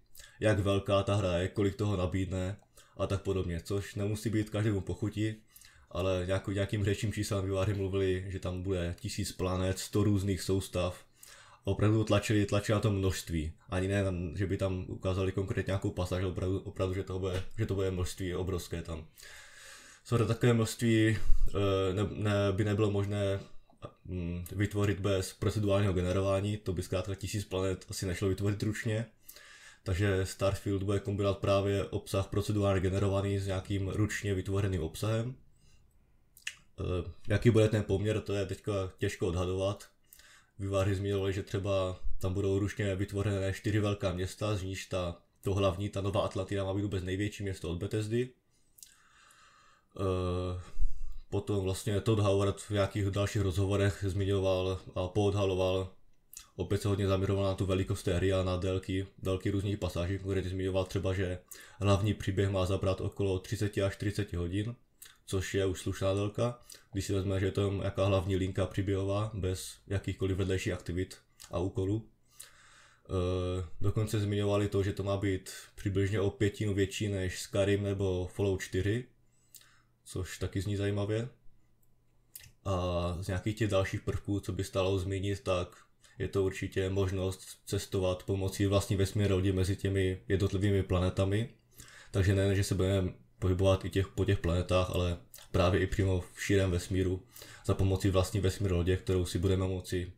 [0.40, 2.56] jak velká ta hra je, kolik toho nabídne
[2.96, 5.34] a tak podobně, což nemusí být každému pochutí,
[5.90, 11.04] ale nějakým řečím číslem výváři mluvili, že tam bude tisíc planet, 100 různých soustav,
[11.64, 13.52] opravdu tlačili, tlačili na to množství.
[13.68, 17.66] Ani ne, že by tam ukázali konkrétně nějakou pasáž, opravdu, opravdu že, to bude, že
[17.66, 19.06] to bude množství obrovské tam.
[20.08, 23.40] to takové množství eh, ne, ne, by nebylo možné
[24.04, 29.06] mm, vytvořit bez procedurálního generování, to by zkrátka tisíc planet asi nešlo vytvořit ručně.
[29.84, 35.34] Takže Starfield bude kombinovat právě obsah procedurálně generovaný s nějakým ručně vytvořeným obsahem.
[36.80, 39.91] Eh, jaký bude ten poměr, to je teďka těžko odhadovat,
[40.58, 45.54] Výváři zmínili, že třeba tam budou ručně vytvořené čtyři velká města, z níž ta, to
[45.54, 48.22] hlavní, ta Nová Atlantina má být vůbec největší město od Bethesdy.
[48.22, 48.30] E,
[51.30, 55.90] potom vlastně Todd Howard v nějakých dalších rozhovorech zmiňoval a poodhaloval
[56.56, 60.18] Opět se hodně zaměřoval na tu velikost té hry a na délky, délky různých pasáží,
[60.18, 61.38] konkrétně zmiňoval třeba, že
[61.80, 64.74] hlavní příběh má zabrat okolo 30 až 40 hodin,
[65.26, 66.58] což je už slušná délka,
[66.92, 71.16] když si vezme, že je to jaká hlavní linka příběhová, bez jakýchkoliv vedlejších aktivit
[71.50, 72.08] a úkolů.
[72.08, 78.30] E, dokonce zmiňovali to, že to má být přibližně o pětinu větší než Skyrim nebo
[78.34, 79.04] Fallout 4,
[80.04, 81.28] což taky zní zajímavě.
[82.64, 85.76] A z nějakých těch dalších prvků, co by stalo zmínit, tak
[86.18, 91.48] je to určitě možnost cestovat pomocí vlastní vesmírné lodi mezi těmi jednotlivými planetami.
[92.10, 95.18] Takže ne, že se budeme pohybovat i těch, po těch planetách, ale
[95.50, 97.22] právě i přímo v širém vesmíru
[97.66, 100.12] za pomocí vlastní vesmírné lodě, kterou si budeme moci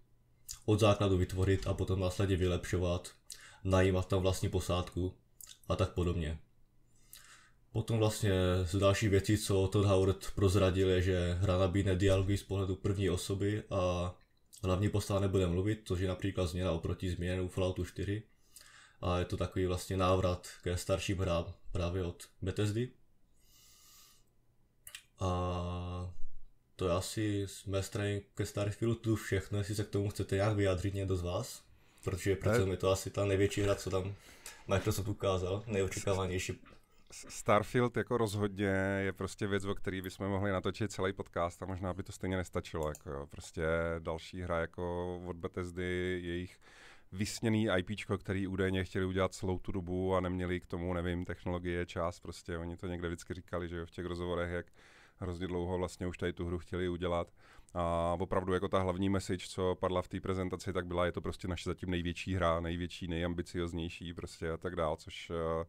[0.66, 3.10] od základu vytvořit a potom následně vylepšovat,
[3.64, 5.14] najímat tam vlastní posádku
[5.68, 6.38] a tak podobně.
[7.72, 8.32] Potom vlastně
[8.64, 13.10] z další věcí, co Todd Howard prozradil, je, že hra nabídne dialogy z pohledu první
[13.10, 14.14] osoby a
[14.62, 18.22] hlavní postava nebude mluvit, což je například změna oproti změnu Falloutu 4.
[19.00, 22.90] A je to takový vlastně návrat ke starším hrám právě od Bethesdy.
[25.20, 26.14] A
[26.76, 30.56] to je asi z mé strany ke Starfieldu všechno, jestli se k tomu chcete nějak
[30.56, 31.62] vyjádřit někdo z vás.
[32.04, 34.14] Protože přece je to asi ta největší hra, co tam
[34.68, 36.60] Microsoft ukázal, nejočekávanější
[37.28, 41.94] Starfield jako rozhodně je prostě věc, o který bychom mohli natočit celý podcast a možná
[41.94, 42.88] by to stejně nestačilo.
[42.88, 43.26] Jako jo.
[43.26, 43.62] Prostě
[43.98, 46.60] další hra jako od Bethesdy, jejich
[47.12, 51.86] vysněný IP, který údajně chtěli udělat celou tu dobu a neměli k tomu, nevím, technologie,
[51.86, 54.66] čas, prostě oni to někde vždycky říkali, že jo, v těch rozhovorech, jak
[55.20, 57.32] hrozně dlouho vlastně už tady tu hru chtěli udělat.
[57.74, 61.20] A opravdu jako ta hlavní message, co padla v té prezentaci, tak byla, je to
[61.20, 65.64] prostě naše zatím největší hra, největší, nejambicioznější prostě a tak dál, což uh,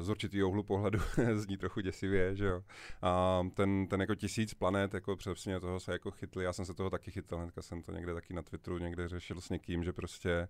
[0.00, 0.98] z určitého úhlu pohledu
[1.34, 2.62] zní trochu děsivě, že jo.
[3.02, 6.74] A ten, ten jako tisíc planet, jako přesně toho se jako chytli, já jsem se
[6.74, 9.92] toho taky chytil, hnedka jsem to někde taky na Twitteru někde řešil s někým, že
[9.92, 10.48] prostě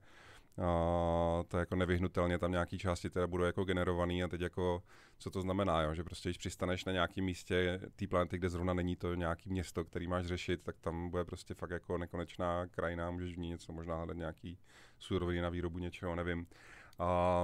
[0.62, 4.82] a to jako nevyhnutelně tam nějaký části teda budou jako generovaný a teď jako,
[5.18, 5.94] co to znamená, jo?
[5.94, 9.84] že prostě když přistaneš na nějakém místě té planety, kde zrovna není to nějaký město,
[9.84, 13.72] který máš řešit, tak tam bude prostě fakt jako nekonečná krajina, můžeš v ní něco
[13.72, 14.58] možná hledat nějaký
[14.98, 16.46] suroviny na výrobu něčeho, nevím.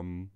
[0.00, 0.30] Um,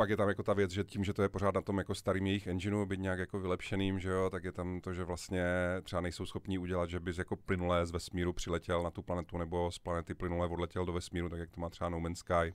[0.00, 1.94] pak je tam jako ta věc, že tím, že to je pořád na tom jako
[1.94, 5.44] starým jejich engineu, být nějak jako vylepšeným, že jo, tak je tam to, že vlastně
[5.82, 9.70] třeba nejsou schopní udělat, že bys jako plynulé z vesmíru přiletěl na tu planetu nebo
[9.70, 12.54] z planety plynulé odletěl do vesmíru, tak jak to má třeba No Man's Sky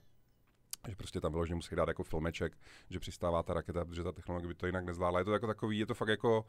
[0.88, 2.58] že prostě tam vyloženě musí dát jako filmeček,
[2.90, 5.18] že přistává ta raketa, protože ta technologie by to jinak nezvládla.
[5.18, 6.46] Je to jako takový, je to fakt jako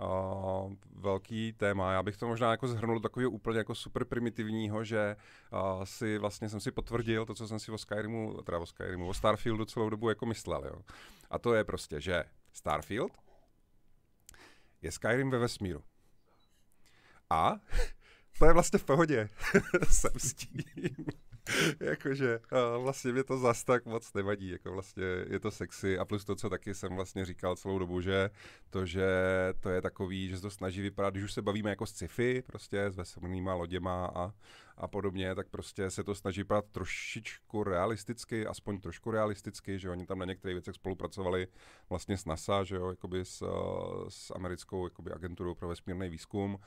[0.00, 1.92] uh, velký téma.
[1.92, 5.16] Já bych to možná jako zhrnul do takového úplně jako super primitivního, že
[5.52, 9.08] uh, si vlastně jsem si potvrdil to, co jsem si o Skyrimu, teda o Skyrimu,
[9.08, 10.64] o Starfieldu celou dobu jako myslel.
[10.64, 10.82] Jo.
[11.30, 13.12] A to je prostě, že Starfield
[14.82, 15.84] je Skyrim ve vesmíru.
[17.30, 17.54] A
[18.38, 19.28] to je vlastně v pohodě.
[19.90, 21.06] jsem s tím.
[21.80, 22.40] Jakože
[22.78, 26.34] vlastně mě to zas tak moc nevadí, jako vlastně je to sexy a plus to,
[26.36, 28.30] co taky jsem vlastně říkal celou dobu, že
[28.70, 29.06] to, že
[29.60, 32.84] to je takový, že se to snaží vypadat, když už se bavíme jako sci-fi, prostě
[32.84, 34.32] s vesmírnýma loděma a,
[34.76, 40.06] a podobně, tak prostě se to snaží vypadat trošičku realisticky, aspoň trošku realisticky, že oni
[40.06, 41.46] tam na některých věcech spolupracovali
[41.88, 43.44] vlastně s NASA, že jo, jakoby s,
[44.08, 46.58] s americkou jakoby agenturou pro vesmírný výzkum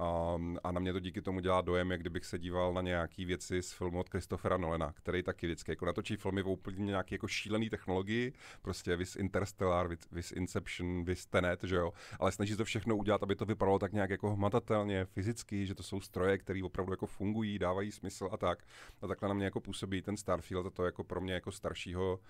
[0.00, 3.24] Um, a na mě to díky tomu dělá dojem, jak kdybych se díval na nějaký
[3.24, 7.14] věci z filmu od Christophera Nolena, který taky vždycky jako natočí filmy o úplně nějaký
[7.14, 8.32] jako šílený technologii,
[8.62, 13.22] prostě vis Interstellar, vis, vis Inception, vis Tenet, že jo, ale snaží to všechno udělat,
[13.22, 17.06] aby to vypadalo tak nějak jako hmatatelně, fyzicky, že to jsou stroje, které opravdu jako
[17.06, 18.64] fungují, dávají smysl a tak.
[19.02, 22.20] A takhle na mě jako působí ten Starfield a to jako pro mě jako staršího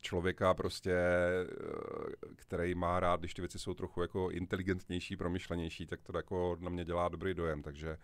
[0.00, 1.46] člověka prostě, eh,
[2.36, 6.70] který má rád, když ty věci jsou trochu jako inteligentnější, promyšlenější, tak to jako na
[6.70, 7.96] mě dělá dobrý dojem, takže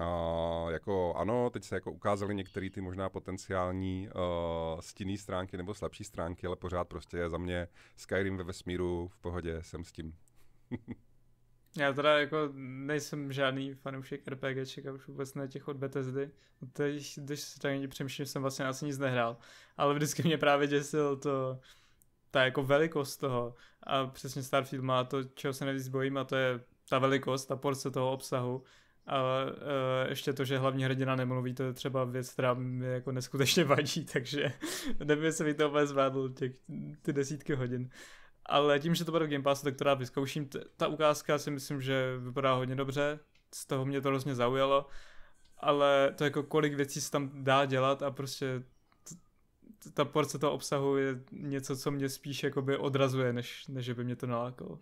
[0.00, 5.74] a jako ano, teď se jako ukázaly některé ty možná potenciální uh, stinné stránky nebo
[5.74, 9.92] slabší stránky, ale pořád prostě je za mě Skyrim ve vesmíru v pohodě, jsem s
[9.92, 10.16] tím.
[11.76, 16.30] Já teda jako nejsem žádný fanoušek RPGček a už vůbec ne těch od Bethesdy.
[16.72, 19.36] Teď, když se tak přemýšlím, jsem vlastně asi nic nehrál.
[19.76, 21.60] Ale vždycky mě právě děsil to,
[22.30, 23.54] ta jako velikost toho.
[23.82, 27.56] A přesně Starfield má to, čeho se nejvíc bojím, a to je ta velikost, ta
[27.56, 28.62] porce toho obsahu.
[29.06, 29.50] A uh,
[30.08, 34.04] ještě to, že hlavní hrdina nemluví, to je třeba věc, která mi jako neskutečně vadí,
[34.04, 34.52] takže
[35.04, 36.52] nevím, jestli by to úplně zvládl těch,
[37.02, 37.90] ty desítky hodin
[38.46, 40.48] ale tím, že to bude Game Pass, tak to rád vyzkouším.
[40.76, 43.18] Ta ukázka si myslím, že vypadá hodně dobře,
[43.54, 44.86] z toho mě to hrozně zaujalo,
[45.58, 48.62] ale to jako kolik věcí se tam dá dělat a prostě
[49.94, 54.16] ta porce toho obsahu je něco, co mě spíš jakoby odrazuje, než, než by mě
[54.16, 54.78] to nalákalo.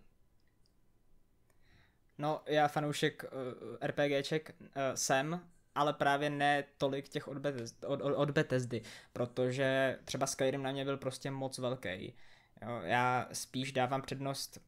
[2.18, 5.40] No, já fanoušek uh, RPGček uh, jsem
[5.74, 10.84] ale právě ne tolik těch od, Bethesdy, od, od Bethesdy, protože třeba Skyrim na mě
[10.84, 12.14] byl prostě moc velký.
[12.62, 14.60] Jo, já spíš dávám přednost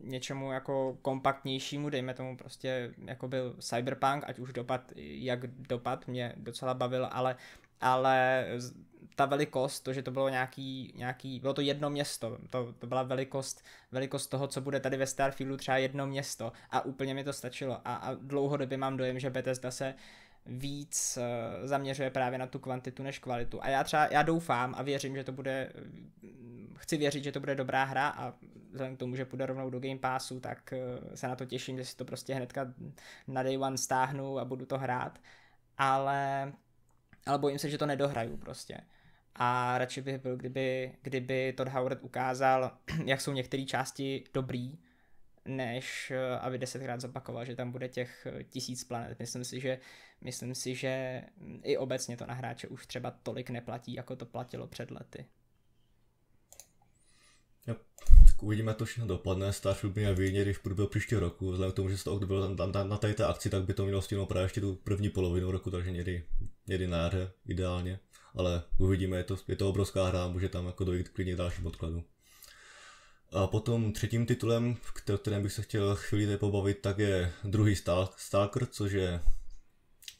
[0.00, 6.32] něčemu jako kompaktnějšímu, dejme tomu prostě jako byl Cyberpunk, ať už dopad, jak dopad mě
[6.36, 7.36] docela bavil, ale,
[7.80, 8.46] ale
[9.14, 13.02] ta velikost, to, že to bylo nějaký, nějaký bylo to jedno město, to, to byla
[13.02, 17.32] velikost, velikost toho, co bude tady ve Starfieldu třeba jedno město a úplně mi to
[17.32, 17.80] stačilo.
[17.84, 19.94] A, a dlouhodobě mám dojem, že Bethesda se
[20.46, 23.64] víc uh, zaměřuje právě na tu kvantitu než kvalitu.
[23.64, 25.72] A já třeba, já doufám a věřím, že to bude,
[26.76, 28.34] chci věřit, že to bude dobrá hra a
[28.70, 31.76] vzhledem k tomu, že půjde rovnou do Game Passu, tak uh, se na to těším,
[31.76, 32.74] že si to prostě hnedka
[33.28, 35.18] na day one stáhnu a budu to hrát.
[35.78, 36.52] Ale,
[37.26, 38.80] ale bojím se, že to nedohraju prostě.
[39.34, 44.78] A radši bych byl, kdyby, kdyby Todd Howard ukázal, jak jsou některé části dobrý,
[45.44, 49.18] než eh, aby desetkrát zopakoval, že tam bude těch eh, tisíc planet.
[49.18, 49.78] Myslím si, že,
[50.20, 51.22] myslím si, že
[51.62, 55.26] i obecně to na hráče už třeba tolik neplatí, jako to platilo před lety.
[57.66, 57.82] Yep.
[58.26, 59.52] Tak uvidíme, to všechno dopadne.
[59.52, 61.50] Starfield mě vyjde, když v průběhu příštího roku.
[61.50, 63.74] Vzhledem k tomu, že se to bylo na, na, na tady té akci, tak by
[63.74, 66.24] to mělo stihnout právě ještě tu první polovinu roku, takže někdy,
[66.66, 67.98] někdy na jaře ideálně.
[68.34, 72.04] Ale uvidíme, je to, je to obrovská hra, může tam jako dojít klidně dalším odkladu.
[73.32, 74.76] A potom třetím titulem,
[75.14, 77.76] o kterém bych se chtěl chvíli pobavit, tak je druhý
[78.16, 79.20] Stalker, což je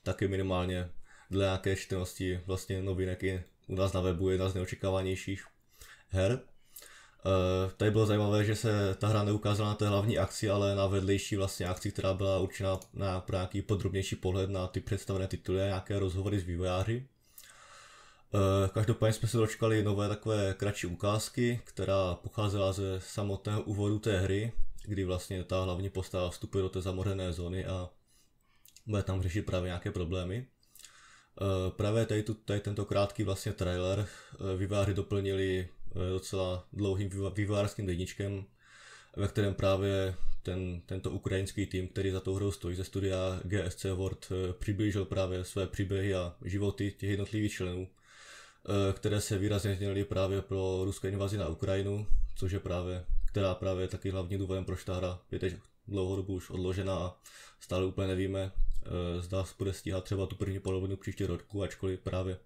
[0.04, 0.90] taky minimálně
[1.30, 5.44] dle nějaké čtenosti vlastně novinek i u nás na webu jedna z neočekávanějších
[6.08, 6.40] her.
[7.26, 10.86] Uh, tady bylo zajímavé, že se ta hra neukázala na té hlavní akci, ale na
[10.86, 15.62] vedlejší vlastně akci, která byla určena na pro nějaký podrobnější pohled na ty představené tituly
[15.62, 17.06] a nějaké rozhovory s vývojáři.
[18.34, 24.20] Eh, každopádně jsme se dočkali nové takové kratší ukázky, která pocházela ze samotného úvodu té
[24.20, 24.52] hry,
[24.84, 27.90] kdy vlastně ta hlavní postava vstupuje do té zamořené zóny a
[28.86, 30.46] bude tam řešit právě nějaké problémy.
[31.40, 35.68] Eh, právě tady, tu, tady tento krátký vlastně trailer eh, výváři doplnili
[36.12, 38.44] docela dlouhým vývářským deníčkem,
[39.16, 43.84] ve kterém právě ten, tento ukrajinský tým, který za tou hrou stojí ze studia GSC
[43.84, 47.88] World, přiblížil právě své příběhy a životy těch jednotlivých členů
[48.68, 53.54] Eh, které se výrazně změnily právě pro ruskou invazi na Ukrajinu, což je právě, která
[53.54, 55.54] právě je taky hlavní důvodem, proč ta hra je teď
[55.88, 57.16] dlouhodobu už odložena a
[57.60, 58.73] stále úplně nevíme, eh,
[59.18, 62.38] zda bude stíhat třeba tu první polovinu příští roku, ačkoliv právě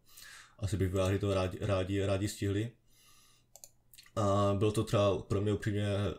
[0.59, 2.70] asi by výváři to rádi, rádi, rádi stihli.
[4.16, 6.16] A byl to třeba pro mě upřímně e,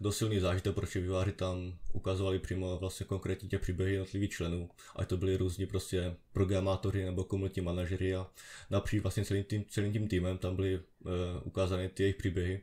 [0.00, 5.08] dost silný zážitek, protože výváři tam ukazovali přímo vlastně konkrétně těch příběhy jednotlivých členů, ať
[5.08, 8.26] to byli různí prostě programátoři nebo komunitní manažery a
[8.70, 10.80] napříč vlastně celým tím, celým tím týmem tam byly e,
[11.42, 12.62] ukázány ty jejich příběhy,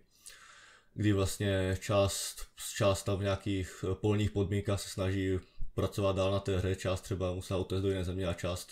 [0.94, 5.40] kdy vlastně část, část tam v nějakých polních podmínkách se snaží
[5.76, 8.72] pracovat dál na té hře, část třeba musela utéct do jiné země a část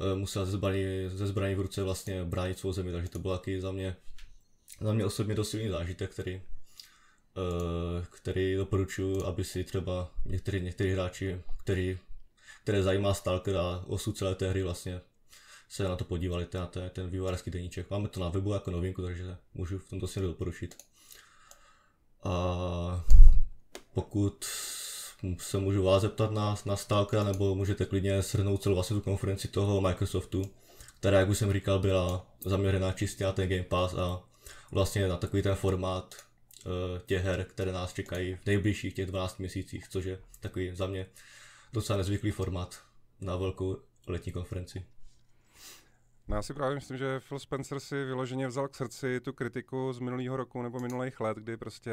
[0.00, 3.38] e, musela ze zbraní, ze zbraní v ruce vlastně bránit svou zemi, takže to bylo
[3.38, 3.96] taky za mě
[4.80, 10.92] za mě osobně to silný zážitek, který, uh, který doporučuji, aby si třeba některý, některý
[10.92, 11.98] hráči, který,
[12.62, 15.00] které zajímá Stalker a osud celé té hry vlastně
[15.68, 17.90] se na to podívali, ten, ten, ten vývojářský deníček.
[17.90, 20.76] Máme to na webu jako novinku, takže můžu v tomto směru doporučit.
[22.24, 23.04] A
[23.94, 24.44] pokud
[25.38, 29.48] se můžu vás zeptat na, na Stalkera, nebo můžete klidně shrnout celou vlastně tu konferenci
[29.48, 30.50] toho Microsoftu,
[30.98, 34.22] která, jak už jsem říkal, byla zaměřená čistě na ten Game Pass a
[34.72, 36.14] vlastně na takový ten formát
[36.66, 36.72] uh,
[37.06, 41.06] těch her, které nás čekají v nejbližších těch 12 měsících, což je takový za mě
[41.72, 42.80] docela nezvyklý formát
[43.20, 44.84] na velkou letní konferenci.
[46.30, 49.92] No já si právě myslím, že Phil Spencer si vyloženě vzal k srdci tu kritiku
[49.92, 51.92] z minulého roku nebo minulých let, kdy prostě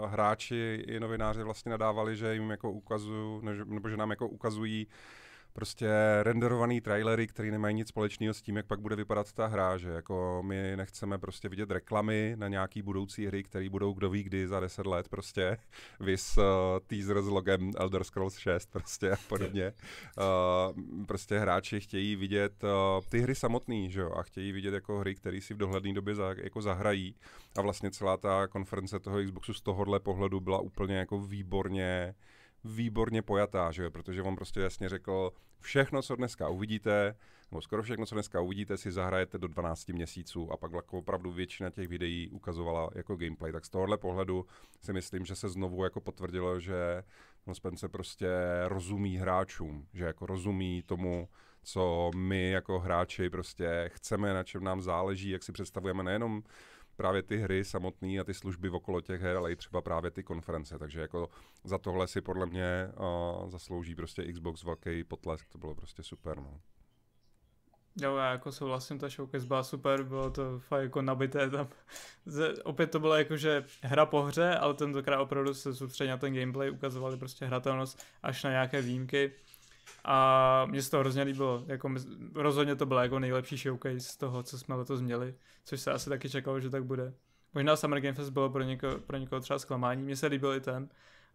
[0.00, 4.86] uh, hráči i novináři vlastně nadávali, že jim jako ukazují, nebo že nám jako ukazují
[5.52, 5.88] prostě
[6.22, 9.90] renderovaný trailery, které nemají nic společného s tím, jak pak bude vypadat ta hra, že
[9.90, 14.48] jako my nechceme prostě vidět reklamy na nějaký budoucí hry, které budou kdo ví kdy
[14.48, 15.56] za 10 let prostě,
[16.00, 16.44] vys uh,
[16.86, 19.72] teaser s logem Elder Scrolls 6 prostě a podobně.
[20.18, 22.70] Uh, prostě hráči chtějí vidět uh,
[23.08, 26.14] ty hry samotný, že jo, a chtějí vidět jako hry, které si v dohledné době
[26.14, 27.14] za, jako zahrají.
[27.58, 32.14] A vlastně celá ta konference toho Xboxu z tohohle pohledu byla úplně jako výborně
[32.64, 33.90] výborně pojatá, že jo?
[33.90, 37.14] protože on prostě jasně řekl, všechno, co dneska uvidíte,
[37.50, 41.32] nebo skoro všechno, co dneska uvidíte, si zahrajete do 12 měsíců a pak jako opravdu
[41.32, 43.52] většina těch videí ukazovala jako gameplay.
[43.52, 44.46] Tak z tohohle pohledu
[44.80, 47.02] si myslím, že se znovu jako potvrdilo, že
[47.46, 48.28] no Spencer prostě
[48.64, 51.28] rozumí hráčům, že jako rozumí tomu,
[51.62, 56.42] co my jako hráči prostě chceme, na čem nám záleží, jak si představujeme nejenom
[57.00, 60.22] právě ty hry samotné a ty služby okolo těch her, ale i třeba právě ty
[60.22, 60.78] konference.
[60.78, 61.28] Takže jako
[61.64, 62.88] za tohle si podle mě
[63.42, 66.36] uh, zaslouží prostě Xbox velký potlesk, to bylo prostě super.
[66.36, 66.60] No.
[68.02, 71.68] Jo, já jako souhlasím, ta showcase byla super, bylo to fakt jako nabité tam.
[72.64, 76.34] Opět to bylo jako, že hra po hře, ale tentokrát opravdu se soustředili na ten
[76.34, 79.32] gameplay, ukazovali prostě hratelnost až na nějaké výjimky.
[80.04, 81.94] A mně se to hrozně líbilo, jako
[82.34, 85.34] rozhodně to bylo jako nejlepší showcase z toho, co jsme letos měli,
[85.64, 87.14] což se asi taky čekalo, že tak bude.
[87.54, 90.60] Možná Summer Game Fest bylo pro někoho, pro někoho třeba zklamání, mně se líbil i
[90.60, 90.88] ten,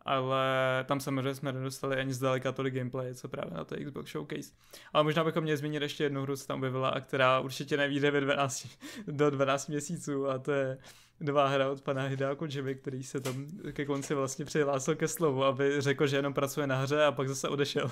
[0.05, 0.45] ale
[0.87, 4.51] tam samozřejmě jsme nedostali ani zdaleka tolik gameplay, co právě na to Xbox Showcase.
[4.93, 8.11] Ale možná bychom měli zmínit ještě jednu hru, co tam objevila a která určitě nevíde
[8.11, 8.67] ve 12,
[9.07, 10.77] do 12 měsíců a to je
[11.19, 15.43] nová hra od pana Hidea Kojimy, který se tam ke konci vlastně přihlásil ke slovu,
[15.43, 17.91] aby řekl, že jenom pracuje na hře a pak zase odešel.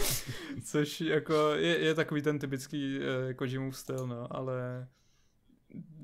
[0.64, 4.88] Což jako je, je takový ten typický uh, Kojimův styl, no, ale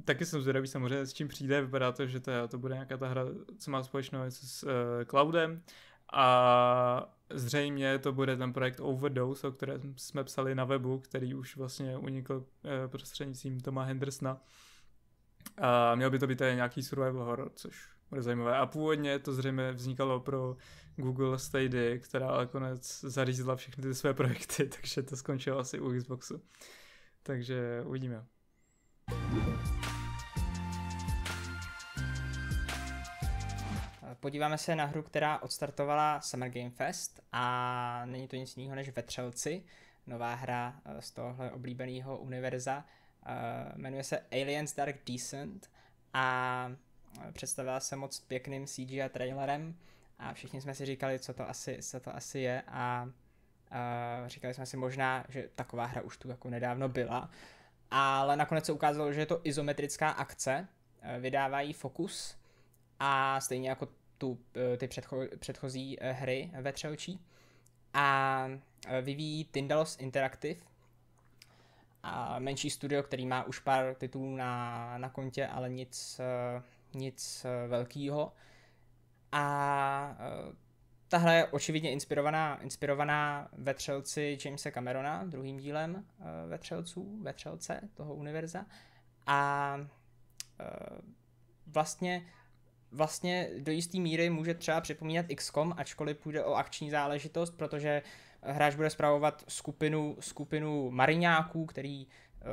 [0.04, 1.60] taky jsem zvědavý samozřejmě, s čím přijde.
[1.60, 3.24] Vypadá to, že to, to bude nějaká ta hra,
[3.58, 4.70] co má společného s uh,
[5.10, 5.62] Cloudem.
[6.12, 11.56] A zřejmě to bude ten projekt Overdose, o kterém jsme psali na webu, který už
[11.56, 14.40] vlastně unikl uh, prostřednictvím Toma Hendersona.
[15.58, 18.56] A měl by to být nějaký survival horror, což bude zajímavé.
[18.56, 20.56] A původně to zřejmě vznikalo pro
[20.96, 26.42] Google Stadia, která nakonec zařízla všechny ty své projekty, takže to skončilo asi u Xboxu.
[27.22, 28.26] Takže uvidíme.
[34.20, 38.88] Podíváme se na hru, která odstartovala Summer Game Fest a není to nic jiného než
[38.88, 39.64] Vetřelci,
[40.06, 42.84] nová hra eh, z tohle oblíbeného univerza.
[43.26, 43.32] Eh,
[43.76, 45.70] jmenuje se Aliens Dark Descent
[46.12, 46.66] a
[47.20, 49.76] eh, představila se moc pěkným CGI trailerem
[50.18, 53.08] a všichni jsme si říkali, co to asi, co to asi je a
[54.26, 57.30] říkali jsme si možná, že taková hra už tu jako nedávno byla,
[57.90, 60.68] ale nakonec se ukázalo, že je to izometrická akce,
[61.20, 62.36] vydávají Focus
[62.98, 63.88] a stejně jako
[64.20, 64.38] tu, uh,
[64.76, 67.20] ty předcho- předchozí uh, hry ve Třelčí
[67.94, 70.60] a uh, vyvíjí Tindalos Interactive,
[72.02, 76.20] a menší studio, který má už pár titulů na, na kontě, ale nic,
[76.94, 78.32] nic velkého.
[79.32, 80.16] A
[81.08, 86.06] ta hra je očividně inspirovaná, inspirovaná vetřelci Jamesa Camerona, druhým dílem
[86.48, 88.66] vetřelců, vetřelce toho univerza.
[89.26, 89.76] A
[91.66, 92.26] vlastně
[92.92, 98.02] vlastně do jisté míry může třeba připomínat XCOM, ačkoliv půjde o akční záležitost, protože
[98.42, 102.06] hráč bude zpravovat skupinu, skupinu mariňáků, který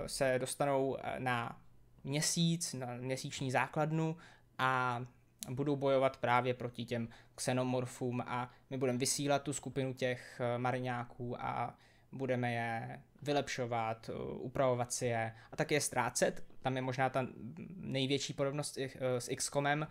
[0.07, 1.61] se dostanou na
[2.03, 4.17] měsíc, na měsíční základnu
[4.57, 5.01] a
[5.49, 11.41] budou bojovat právě proti těm xenomorfům a my budeme vysílat tu skupinu těch eh, mariňáků
[11.41, 11.75] a
[12.11, 16.43] budeme je vylepšovat, eh, upravovat si je a taky je ztrácet.
[16.59, 17.27] Tam je možná ta
[17.75, 19.88] největší podobnost eh, s XCOMem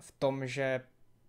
[0.00, 0.80] v tom, že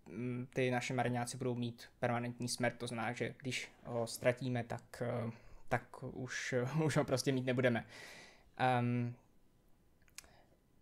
[0.06, 5.02] mm, ty naše mariňáci budou mít permanentní smrt, to znamená, že když ho ztratíme, tak,
[5.68, 7.84] tak už, už ho prostě mít nebudeme.
[8.80, 9.14] Um,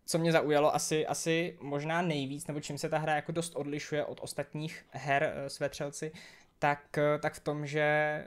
[0.06, 4.04] co mě zaujalo asi, asi možná nejvíc, nebo čím se ta hra jako dost odlišuje
[4.04, 6.12] od ostatních her uh, s vetřelci,
[6.58, 8.24] tak, tak v tom, že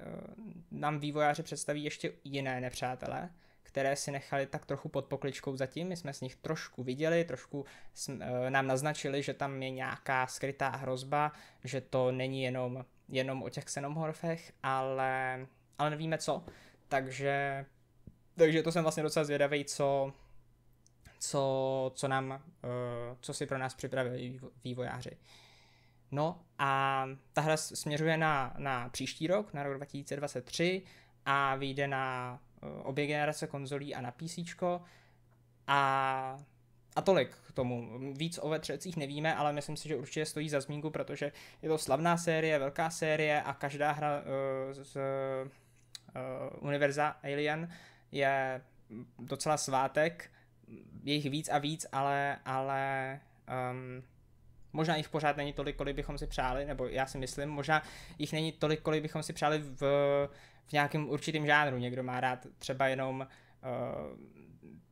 [0.71, 3.29] nám vývojáři představí ještě jiné nepřátelé,
[3.69, 5.87] které si nechali tak trochu pod pokličkou zatím.
[5.87, 7.65] My jsme z nich trošku viděli, trošku
[8.09, 8.15] uh,
[8.49, 11.31] nám naznačili, že tam je nějaká skrytá hrozba,
[11.63, 15.45] že to není jenom, jenom o těch xenomorfech, ale,
[15.77, 16.43] ale nevíme co.
[16.87, 17.65] Takže,
[18.35, 20.13] takže to jsem vlastně docela zvědavý, co,
[21.19, 25.17] co, co nám, uh, co si pro nás připravili vývojáři.
[26.11, 30.83] No a ta hra směřuje na, na příští rok, na rok 2023
[31.25, 32.39] a vyjde na
[32.83, 34.39] obě generace konzolí a na PC.
[35.67, 36.37] A,
[36.95, 37.99] a tolik k tomu.
[38.13, 41.31] Víc o vetřecích nevíme, ale myslím si, že určitě stojí za zmínku, protože
[41.61, 47.69] je to slavná série, velká série a každá hra uh, z uh, univerza Alien
[48.11, 48.61] je
[49.19, 50.31] docela svátek
[51.03, 53.19] je jich víc a víc, ale, ale
[53.71, 54.03] um,
[54.73, 57.83] možná jich pořád není tolik, kolik bychom si přáli, nebo já si myslím, možná
[58.17, 59.83] jich není tolik, kolik bychom si přáli v,
[60.69, 61.77] v nějakém určitém žánru.
[61.77, 64.19] Někdo má rád třeba jenom uh,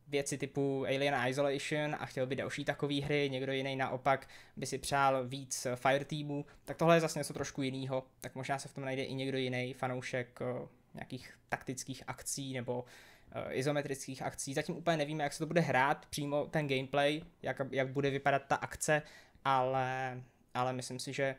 [0.08, 4.78] věci typu Alien Isolation a chtěl by další takové hry, někdo jiný naopak by si
[4.78, 8.74] přál víc Fire Teamu, tak tohle je zase něco trošku jiného, tak možná se v
[8.74, 12.84] tom najde i někdo jiný fanoušek uh, nějakých taktických akcí nebo
[13.32, 14.54] Eh, izometrických akcí.
[14.54, 18.42] Zatím úplně nevíme, jak se to bude hrát, přímo ten gameplay, jak, jak bude vypadat
[18.48, 19.02] ta akce,
[19.44, 20.22] ale,
[20.54, 21.34] ale myslím si, že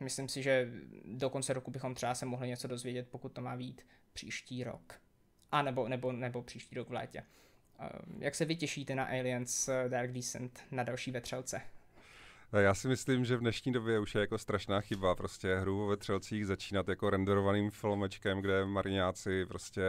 [0.00, 0.68] myslím si, že
[1.04, 5.00] do konce roku bychom třeba se mohli něco dozvědět, pokud to má být příští rok.
[5.52, 7.24] A nebo, nebo, nebo příští rok v létě.
[8.18, 11.60] Jak se vytěšíte na Aliens Dark Descent na další vetřelce?
[12.60, 15.96] Já si myslím, že v dnešní době už je jako strašná chyba prostě hru ve
[15.96, 19.82] třelcích začínat jako renderovaným filmečkem, kde mariňáci prostě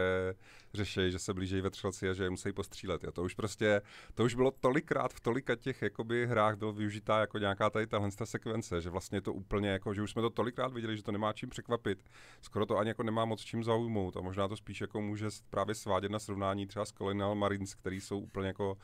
[0.74, 3.04] řeší, že se blíží ve třelci a že je musí postřílet.
[3.04, 3.12] Jo.
[3.12, 3.82] To už prostě,
[4.14, 8.10] to už bylo tolikrát v tolika těch jakoby hrách byl využitá jako nějaká tady tahle
[8.24, 11.32] sekvence, že vlastně to úplně jako, že už jsme to tolikrát viděli, že to nemá
[11.32, 11.98] čím překvapit.
[12.40, 15.74] Skoro to ani jako nemá moc čím zaujmout a možná to spíš jako může právě
[15.74, 18.78] svádět na srovnání třeba s Colonial Marines, který jsou úplně jako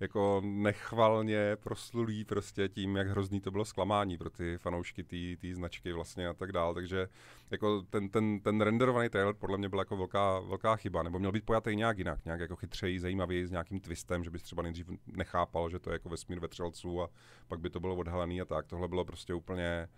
[0.00, 5.02] jako nechvalně proslulý prostě tím, jak hrozný to bylo zklamání pro ty fanoušky
[5.36, 7.08] té značky vlastně a tak dál, takže
[7.50, 11.32] jako ten, ten, ten renderovaný trailer podle mě byla jako velká, velká chyba, nebo měl
[11.32, 14.90] být pojatý nějak jinak, nějak jako chytřejí, zajímavý, s nějakým twistem, že bys třeba nejdřív
[15.06, 17.08] nechápal, že to je jako vesmír vetřelců a
[17.48, 18.66] pak by to bylo odhalený a tak.
[18.66, 19.88] Tohle bylo prostě úplně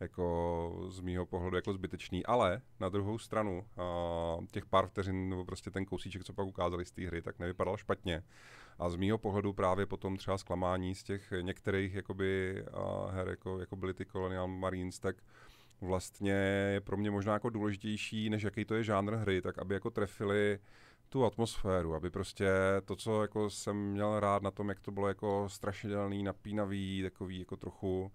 [0.00, 3.64] jako z mýho pohledu jako zbytečný, ale na druhou stranu
[4.38, 7.38] uh, těch pár vteřin nebo prostě ten kousíček, co pak ukázali z té hry, tak
[7.38, 8.22] nevypadal špatně.
[8.78, 13.60] A z mýho pohledu právě potom třeba zklamání z těch některých jakoby, uh, her, jako,
[13.60, 15.16] jako byly ty Colonial Marines, tak
[15.80, 16.32] vlastně
[16.72, 19.90] je pro mě možná jako důležitější, než jaký to je žánr hry, tak aby jako
[19.90, 20.58] trefili
[21.08, 22.48] tu atmosféru, aby prostě
[22.84, 27.38] to, co jako jsem měl rád na tom, jak to bylo jako strašidelný, napínavý, takový
[27.38, 28.12] jako trochu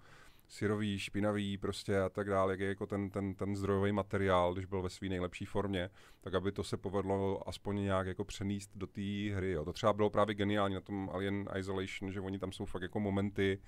[0.48, 4.66] syrový, špinavý prostě a tak dále, jak je jako ten, ten, ten zdrojový materiál, když
[4.66, 5.90] byl ve své nejlepší formě,
[6.22, 9.02] tak aby to se povedlo aspoň nějak jako přenést do té
[9.34, 9.52] hry.
[9.52, 9.66] Jo.
[9.66, 13.00] To třeba bylo právě geniální na tom Alien Isolation, že oni tam jsou fakt jako
[13.00, 13.60] momenty,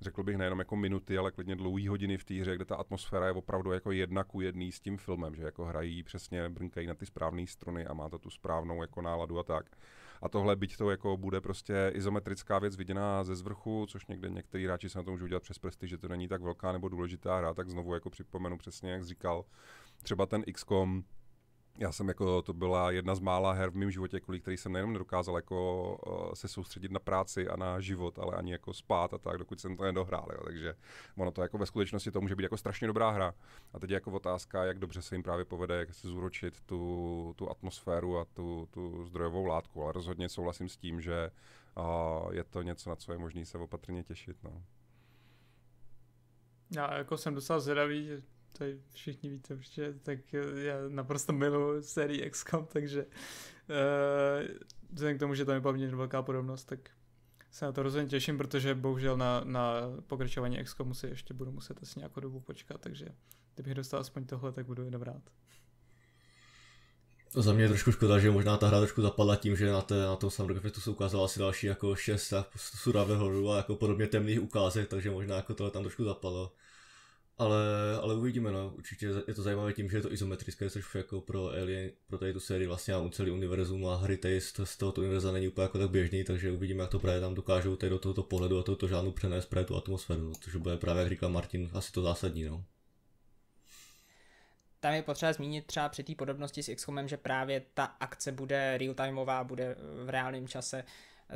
[0.00, 3.26] řekl bych nejenom jako minuty, ale klidně dlouhý hodiny v té hře, kde ta atmosféra
[3.26, 6.94] je opravdu jako jedna ku jedný s tím filmem, že jako hrají přesně, brnkají na
[6.94, 9.76] ty správné struny a má to tu správnou jako náladu a tak.
[10.22, 14.64] A tohle, byť to jako bude prostě izometrická věc viděná ze zvrchu, což někde některý
[14.64, 17.38] hráči se na to můžou dělat přes prsty, že to není tak velká nebo důležitá
[17.38, 19.44] hra, tak znovu jako připomenu přesně, jak říkal,
[20.02, 21.04] třeba ten XCOM,
[21.78, 24.72] já jsem jako, to byla jedna z mála her v mém životě, kvůli který jsem
[24.72, 29.14] nejenom nedokázal jako uh, se soustředit na práci a na život, ale ani jako spát
[29.14, 30.40] a tak, dokud jsem to nedohrál, jo.
[30.44, 30.74] takže
[31.16, 33.34] ono to jako ve skutečnosti to může být jako strašně dobrá hra.
[33.72, 37.34] A teď je jako otázka, jak dobře se jim právě povede, jak se zúročit tu,
[37.36, 41.30] tu atmosféru a tu, tu zdrojovou látku, ale rozhodně souhlasím s tím, že
[41.76, 44.36] uh, je to něco, na co je možné se opatrně těšit.
[44.44, 44.62] No.
[46.76, 48.22] Já jako jsem docela zvědavý,
[48.52, 50.18] tady všichni víte určitě, tak
[50.56, 54.48] já naprosto miluji sérii XCOM, takže uh,
[54.92, 56.90] vzhledem k tomu, že tam je poměrně velká podobnost, tak
[57.50, 61.82] se na to rozhodně těším, protože bohužel na, na pokračování XCOMu si ještě budu muset
[61.82, 63.06] asi nějakou dobu počkat, takže
[63.54, 65.22] kdybych dostal aspoň tohle, tak budu jenom rád.
[67.34, 69.94] Za mě je trošku škoda, že možná ta hra trošku zapadla tím, že na, té,
[69.94, 74.42] na tom Summer Festu se ukázalo asi další jako šest suravého a jako podobně temných
[74.42, 76.52] ukázek, takže možná jako tohle tam trošku zapadlo.
[77.38, 77.58] Ale,
[78.02, 78.72] ale uvidíme, no.
[78.76, 82.32] Určitě je to zajímavé tím, že je to izometrické, což jako pro Alien, pro tady
[82.32, 85.62] tu sérii vlastně a celý univerzum a hry tady z, z tohoto univerza není úplně
[85.62, 88.62] jako tak běžný, takže uvidíme, jak to právě tam dokážou tady do tohoto pohledu a
[88.62, 92.02] tohoto žádnou přenést právě tu atmosféru, no, což bude právě, jak říkal Martin, asi to
[92.02, 92.64] zásadní, no.
[94.80, 98.78] Tam je potřeba zmínit třeba při té podobnosti s XCOMem, že právě ta akce bude
[98.78, 100.84] real-timeová, bude v reálném čase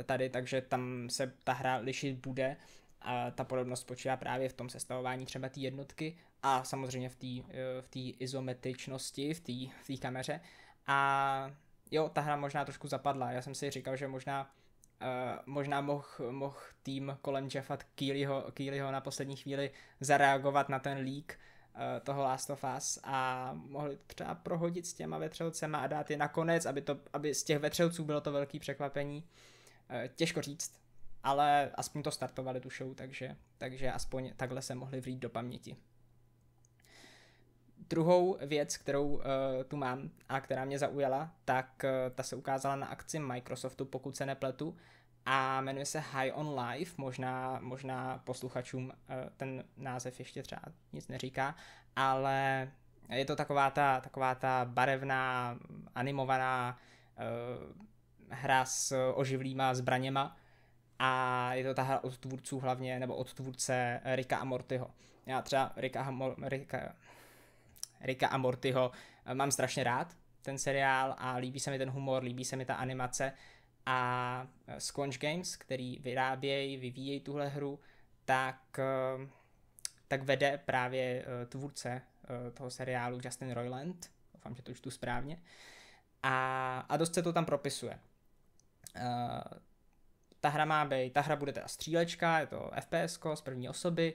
[0.05, 2.55] tady, takže tam se ta hra lišit bude
[3.03, 7.27] a ta podobnost spočívá právě v tom sestavování třeba té jednotky a samozřejmě v té
[7.27, 10.39] eh, v tý izometričnosti, v té v kameře.
[10.87, 11.51] A
[11.91, 13.31] jo, ta hra možná trošku zapadla.
[13.31, 14.51] Já jsem si říkal, že možná
[15.01, 20.97] Uh, možná mohl moh tým kolem Jeffa Keelyho, Keelyho na poslední chvíli zareagovat na ten
[20.97, 21.39] leak
[21.75, 26.17] uh, toho Last of Us a mohli třeba prohodit s těma vetřelcema a dát je
[26.17, 29.23] nakonec, aby, to, aby z těch vetřelců bylo to velký překvapení.
[29.89, 30.82] Uh, těžko říct,
[31.23, 35.77] ale aspoň to startovali tu show, takže, takže aspoň takhle se mohli vrít do paměti.
[37.89, 39.21] Druhou věc, kterou uh,
[39.67, 44.15] tu mám a která mě zaujala, tak uh, ta se ukázala na akci Microsoftu, pokud
[44.15, 44.77] se nepletu,
[45.25, 48.93] a jmenuje se High on Life, možná, možná posluchačům uh,
[49.37, 50.61] ten název ještě třeba
[50.93, 51.55] nic neříká,
[51.95, 52.71] ale
[53.09, 55.57] je to taková ta, taková ta barevná,
[55.95, 56.77] animovaná
[57.17, 57.83] uh,
[58.29, 60.37] hra s oživlýma zbraněma,
[61.05, 64.91] a je to ta hra od tvůrců hlavně, nebo od tvůrce Rika a Mortyho.
[65.25, 66.95] Já třeba Rika, a Rika,
[68.01, 68.91] Rika a Mortyho
[69.25, 72.65] eh, mám strašně rád, ten seriál a líbí se mi ten humor, líbí se mi
[72.65, 73.33] ta animace.
[73.85, 77.79] A eh, Squanch Games, který vyrábějí, vyvíjejí tuhle hru,
[78.25, 79.27] tak, eh,
[80.07, 82.01] tak vede právě tvůrce
[82.53, 85.41] toho seriálu Justin Roiland, doufám, že to čtu správně,
[86.23, 87.99] a, a dost se to tam propisuje
[90.43, 94.13] ta hra má být, ta hra bude teda střílečka, je to FPS z první osoby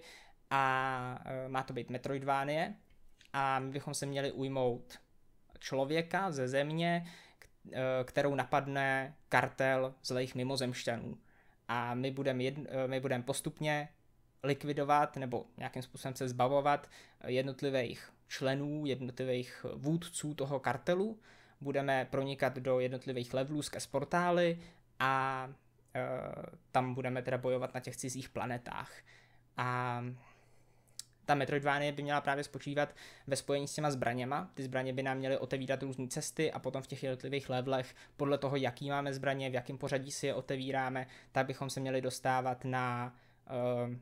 [0.51, 2.75] a e, má to být Metroidvanie
[3.33, 4.99] a my bychom se měli ujmout
[5.59, 7.07] člověka ze země,
[8.05, 11.19] kterou napadne kartel zlejch mimozemšťanů.
[11.69, 12.45] A my budeme
[12.87, 13.89] my budem postupně
[14.43, 16.91] likvidovat nebo nějakým způsobem se zbavovat
[17.27, 21.19] jednotlivých členů, jednotlivých vůdců toho kartelu.
[21.61, 24.63] Budeme pronikat do jednotlivých levelů skrz portály
[24.99, 25.68] a e,
[26.71, 28.93] tam budeme teda bojovat na těch cizích planetách.
[29.57, 30.03] A
[31.29, 32.95] ta Metroidvania by měla právě spočívat
[33.27, 34.51] ve spojení s těma zbraněma.
[34.55, 38.39] Ty zbraně by nám měly otevírat různé cesty a potom v těch jednotlivých levelech, podle
[38.39, 42.65] toho, jaký máme zbraně, v jakém pořadí si je otevíráme, tak bychom se měli dostávat
[42.65, 43.15] na,
[43.51, 43.95] uh,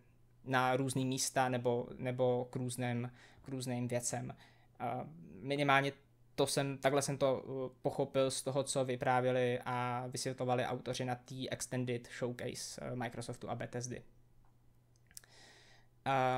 [0.44, 3.12] na různé místa nebo, nebo k, různým,
[3.42, 4.34] k různým věcem.
[4.80, 5.08] Uh,
[5.42, 5.92] minimálně
[6.36, 11.14] to jsem, takhle jsem to uh, pochopil z toho, co vyprávěli a vysvětlovali autoři na
[11.14, 14.02] té Extended Showcase uh, Microsoftu a Bethesdy.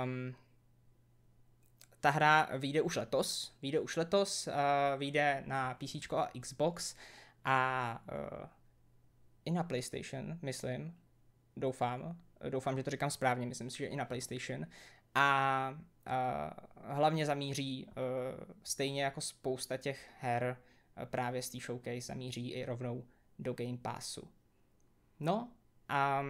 [0.04, 0.34] Um,
[2.00, 4.52] ta hra vyjde už letos, vyjde už letos, uh,
[4.98, 6.94] vyjde na PC a Xbox
[7.44, 8.48] a uh,
[9.44, 10.96] i na PlayStation, myslím,
[11.56, 12.16] doufám,
[12.48, 14.66] doufám, že to říkám správně, myslím si, že i na PlayStation
[15.14, 15.78] a
[16.08, 17.92] uh, hlavně zamíří uh,
[18.62, 20.56] stejně jako spousta těch her
[20.96, 23.04] uh, právě z té showcase zamíří i rovnou
[23.38, 24.28] do Game Passu.
[25.20, 25.48] No,
[25.88, 26.24] a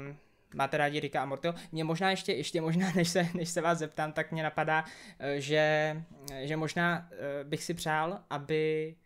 [0.55, 1.55] máte rádi Rika a Mortyho.
[1.73, 4.85] Mě možná ještě, ještě možná, než se, než se vás zeptám, tak mě napadá,
[5.19, 5.97] eh, že,
[6.43, 7.11] že možná
[7.45, 8.97] bych si přál, aby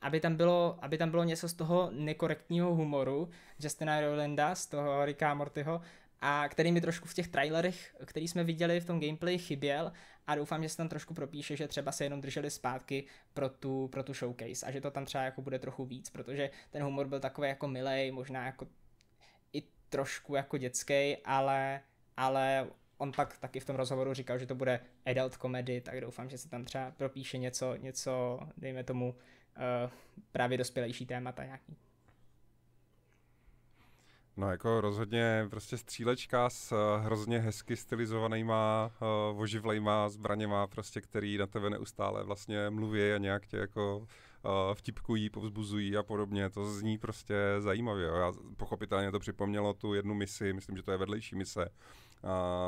[0.00, 3.28] aby tam, bylo, aby tam bylo něco z toho nekorektního humoru
[3.60, 5.80] Justina Rowlanda, z toho Rika a Mortyho,
[6.20, 9.92] a který mi trošku v těch trailerech, který jsme viděli v tom gameplay, chyběl
[10.26, 13.04] a doufám, že se tam trošku propíše, že třeba se jenom drželi zpátky
[13.34, 16.50] pro tu, pro tu showcase a že to tam třeba jako bude trochu víc, protože
[16.70, 18.66] ten humor byl takový jako milej, možná jako
[19.90, 21.80] trošku jako dětský, ale,
[22.16, 22.66] ale
[22.98, 26.38] on pak taky v tom rozhovoru říkal, že to bude adult comedy, tak doufám, že
[26.38, 29.90] se tam třeba propíše něco, něco dejme tomu, uh,
[30.32, 31.76] právě dospělejší témata nějaký.
[34.36, 38.90] No jako rozhodně prostě střílečka s uh, hrozně hezky stylizovanýma,
[39.32, 44.04] uh, oživlejma zbraněma, prostě který na tebe neustále vlastně mluví a nějak tě jako uh,
[44.74, 46.50] vtipkují, povzbuzují a podobně.
[46.50, 48.06] To zní prostě zajímavě.
[48.06, 51.68] Já, pochopitelně to připomnělo tu jednu misi, myslím, že to je vedlejší mise,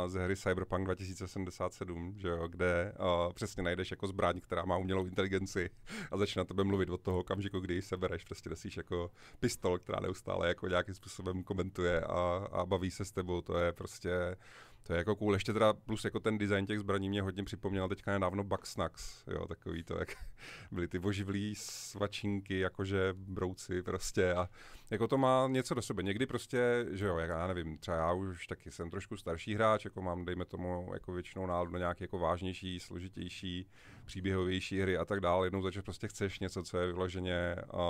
[0.06, 5.06] ze hry Cyberpunk 2077, že jo, kde uh, přesně najdeš jako zbraň, která má umělou
[5.06, 5.70] inteligenci
[6.10, 8.24] a začne na tebe mluvit od toho okamžiku, kdy ji sebereš.
[8.24, 13.12] Prostě nosíš jako pistol, která neustále jako nějakým způsobem komentuje a, a baví se s
[13.12, 13.40] tebou.
[13.40, 14.36] To je prostě
[14.82, 17.88] to je jako cool, ještě teda plus jako ten design těch zbraní mě hodně připomněl
[17.88, 20.08] teďka nedávno Bugsnax, jo, takový to, jak
[20.72, 24.48] byly ty oživlý svačinky, jakože brouci prostě a
[24.90, 26.02] jako to má něco do sebe.
[26.02, 29.84] Někdy prostě, že jo, jak já nevím, třeba já už taky jsem trošku starší hráč,
[29.84, 33.66] jako mám, dejme tomu, jako většinou náladu na nějaké jako vážnější, složitější,
[34.04, 35.46] příběhovější hry a tak dále.
[35.46, 37.80] Jednou začas prostě chceš něco, co je vyloženě uh,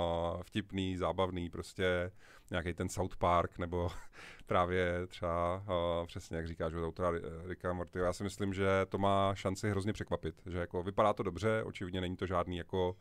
[0.43, 2.11] vtipný, zábavný, prostě
[2.51, 3.91] nějaký ten South Park, nebo
[4.45, 7.11] právě třeba uh, přesně, jak říkáš, od autora
[7.45, 7.99] Ricka Morty.
[7.99, 12.01] Já si myslím, že to má šanci hrozně překvapit, že jako vypadá to dobře, očividně
[12.01, 12.95] není to žádný jako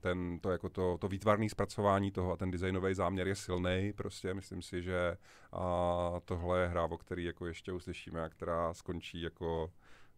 [0.00, 3.92] ten, to, jako to, to výtvarné zpracování toho a ten designový záměr je silný.
[3.96, 5.16] Prostě myslím si, že
[5.52, 9.70] a tohle je hra, o který jako ještě uslyšíme a která skončí jako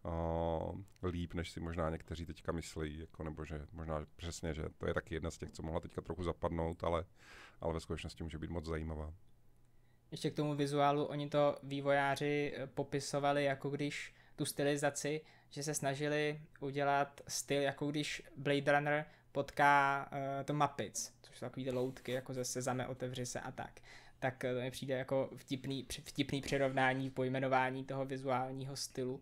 [0.05, 0.59] a,
[1.03, 4.94] líp, než si možná někteří teďka myslí, jako, nebo že možná přesně, že to je
[4.94, 7.05] taky jedna z těch, co mohla teďka trochu zapadnout, ale,
[7.61, 9.14] ale ve skutečnosti může být moc zajímavá.
[10.11, 15.20] Ještě k tomu vizuálu, oni to vývojáři eh, popisovali jako když tu stylizaci,
[15.51, 21.46] že se snažili udělat styl, jako když Blade Runner potká uh, to Muppets, což jsou
[21.46, 23.80] takový ty loutky, jako ze sezame otevři se a tak.
[24.18, 29.20] Tak uh, to mi přijde jako vtipný, vtipný přirovnání pojmenování toho vizuálního stylu, uh,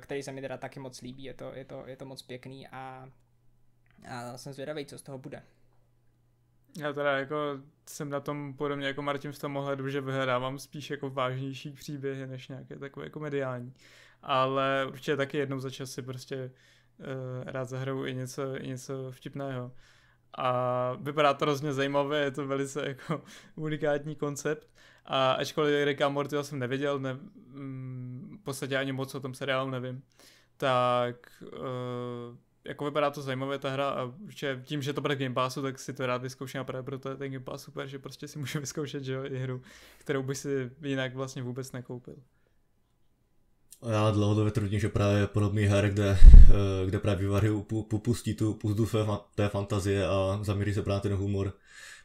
[0.00, 2.68] který se mi teda taky moc líbí, je to, je to, je to moc pěkný
[2.68, 3.08] a,
[4.08, 5.42] a jsem zvědavý, co z toho bude.
[6.78, 7.36] Já teda jako
[7.86, 12.26] jsem na tom podobně jako Martin v tom ohledu, že vyhledávám spíš jako vážnější příběhy,
[12.26, 13.74] než nějaké takové komediální.
[14.22, 16.50] Ale určitě taky jednou za čas si prostě
[16.98, 17.04] uh,
[17.44, 19.72] rád zahraju i něco, i něco vtipného.
[20.34, 23.22] A vypadá to hrozně zajímavé, je to velice jako
[23.56, 24.68] unikátní koncept.
[25.10, 27.18] A ačkoliv Ricka Morty jsem nevěděl, ne,
[27.52, 30.02] mm, v podstatě ani moc o tom seriálu nevím,
[30.56, 35.34] tak uh, jako vypadá to zajímavě ta hra a určitě tím, že to bude Game
[35.34, 37.98] Passu, tak si to rád vyzkouším a právě proto je ten Game Pass super, že
[37.98, 39.62] prostě si můžu vyzkoušet, že jo, i hru,
[39.98, 42.16] kterou by si jinak vlastně vůbec nekoupil.
[43.88, 47.50] Já dlouhodobě tvrdím, že právě podobný her, kde, eh, kde právě vývary
[47.88, 48.88] popustí tu puzdu
[49.34, 51.52] té fantazie a zamíří se právě ten humor,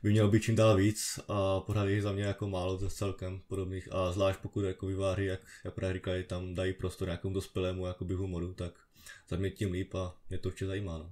[0.04, 3.42] by měl být čím dál víc a pořád je za mě jako málo ze celkem
[3.48, 7.86] podobných a zvlášť pokud jako výváři, jak, jak právě říkají, tam dají prostor nějakému dospělému
[7.86, 8.74] jakoby humoru, tak
[9.30, 10.98] za mě tím líp a mě to určitě zajímá.
[10.98, 11.10] No.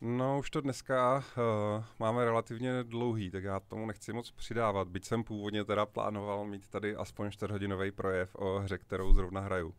[0.00, 5.04] No, už to dneska uh, máme relativně dlouhý, tak já tomu nechci moc přidávat, byť
[5.04, 9.74] jsem původně teda plánoval mít tady aspoň 4-hodinový projev o hře, kterou zrovna hraju.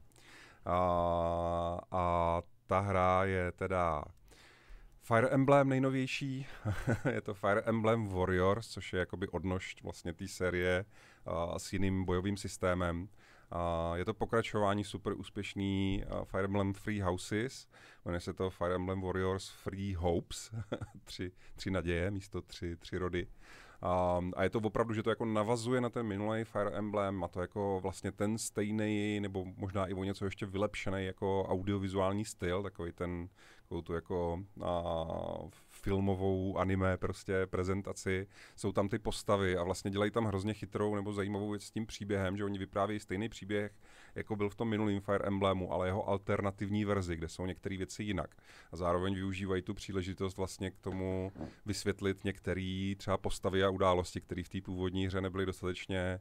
[0.66, 4.04] A, a ta hra je teda
[5.06, 6.48] Fire Emblem nejnovější,
[7.12, 10.86] je to Fire Emblem Warriors, což je jakoby odnož vlastně té série
[11.28, 13.02] uh, s jiným bojovým systémem.
[13.02, 17.68] Uh, je to pokračování super úspěšný uh, Fire Emblem Free Houses,
[18.06, 20.52] jmenuje se to Fire Emblem Warriors Free Hopes,
[21.04, 23.28] tři, tři naděje místo tři, tři rody.
[24.36, 27.42] A je to opravdu, že to jako navazuje na ten minulý Fire Emblem, má to
[27.42, 32.92] jako vlastně ten stejný, nebo možná i o něco ještě vylepšený jako audiovizuální styl, takový
[32.92, 33.30] ten,
[33.62, 40.12] takovou tu jako uh, filmovou anime prostě prezentaci, jsou tam ty postavy a vlastně dělají
[40.12, 43.72] tam hrozně chytrou nebo zajímavou věc s tím příběhem, že oni vyprávějí stejný příběh,
[44.16, 48.04] jako byl v tom minulém Fire Emblemu, ale jeho alternativní verzi, kde jsou některé věci
[48.04, 48.36] jinak.
[48.72, 51.32] A zároveň využívají tu příležitost vlastně k tomu
[51.66, 56.20] vysvětlit některé třeba postavy a události, které v té původní hře nebyly dostatečně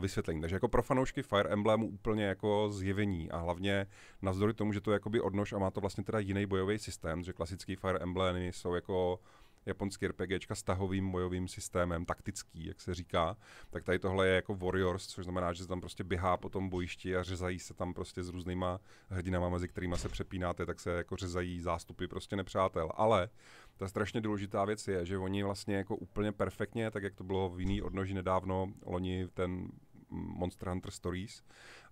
[0.00, 0.40] vysvětlení.
[0.40, 3.86] Takže jako pro fanoušky Fire Emblemu úplně jako zjevení a hlavně
[4.22, 7.22] navzdory tomu, že to je jakoby odnož a má to vlastně teda jiný bojový systém,
[7.22, 9.18] že klasický Fire Emblemy jsou jako
[9.66, 13.36] japonský RPGčka s tahovým bojovým systémem, taktický, jak se říká,
[13.70, 16.68] tak tady tohle je jako Warriors, což znamená, že se tam prostě běhá po tom
[16.68, 20.90] bojišti a řezají se tam prostě s různýma hrdinama, mezi kterými se přepínáte, tak se
[20.90, 22.90] jako řezají zástupy prostě nepřátel.
[22.94, 23.28] Ale
[23.76, 27.50] ta strašně důležitá věc je, že oni vlastně jako úplně perfektně, tak jak to bylo
[27.50, 29.68] v jiný odnoži nedávno, loni ten
[30.12, 31.42] Monster Hunter Stories,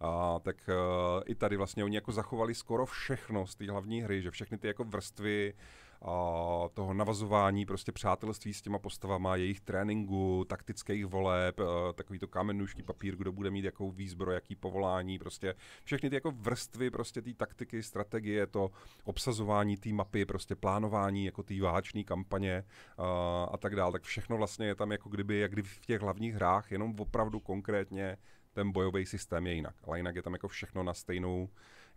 [0.01, 4.23] a, tak uh, i tady vlastně oni jako zachovali skoro všechno z té hlavní hry,
[4.23, 5.55] že všechny ty jako vrstvy
[6.03, 11.61] a toho navazování prostě přátelství s těma postavama, jejich tréninku, taktických voleb,
[11.95, 16.31] takový to kamenušní papír, kdo bude mít jakou výzbroj, jaký povolání, prostě všechny ty jako
[16.31, 18.71] vrstvy prostě té taktiky, strategie, to
[19.05, 22.65] obsazování té mapy, prostě plánování jako té váčné kampaně
[22.99, 26.01] a, a tak dále, tak všechno vlastně je tam jako kdyby, jak kdyby v těch
[26.01, 28.17] hlavních hrách, jenom opravdu konkrétně
[28.53, 31.49] ten bojový systém je jinak, ale jinak je tam jako všechno na stejnou,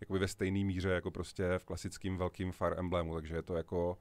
[0.04, 3.98] jakoby ve stejné míře jako prostě v klasickém velkým Fire Emblemu, takže je to jako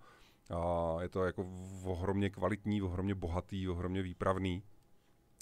[0.50, 1.46] a je to jako
[1.84, 4.64] ohromně kvalitní, ohromně bohatý, ohromně výpravný.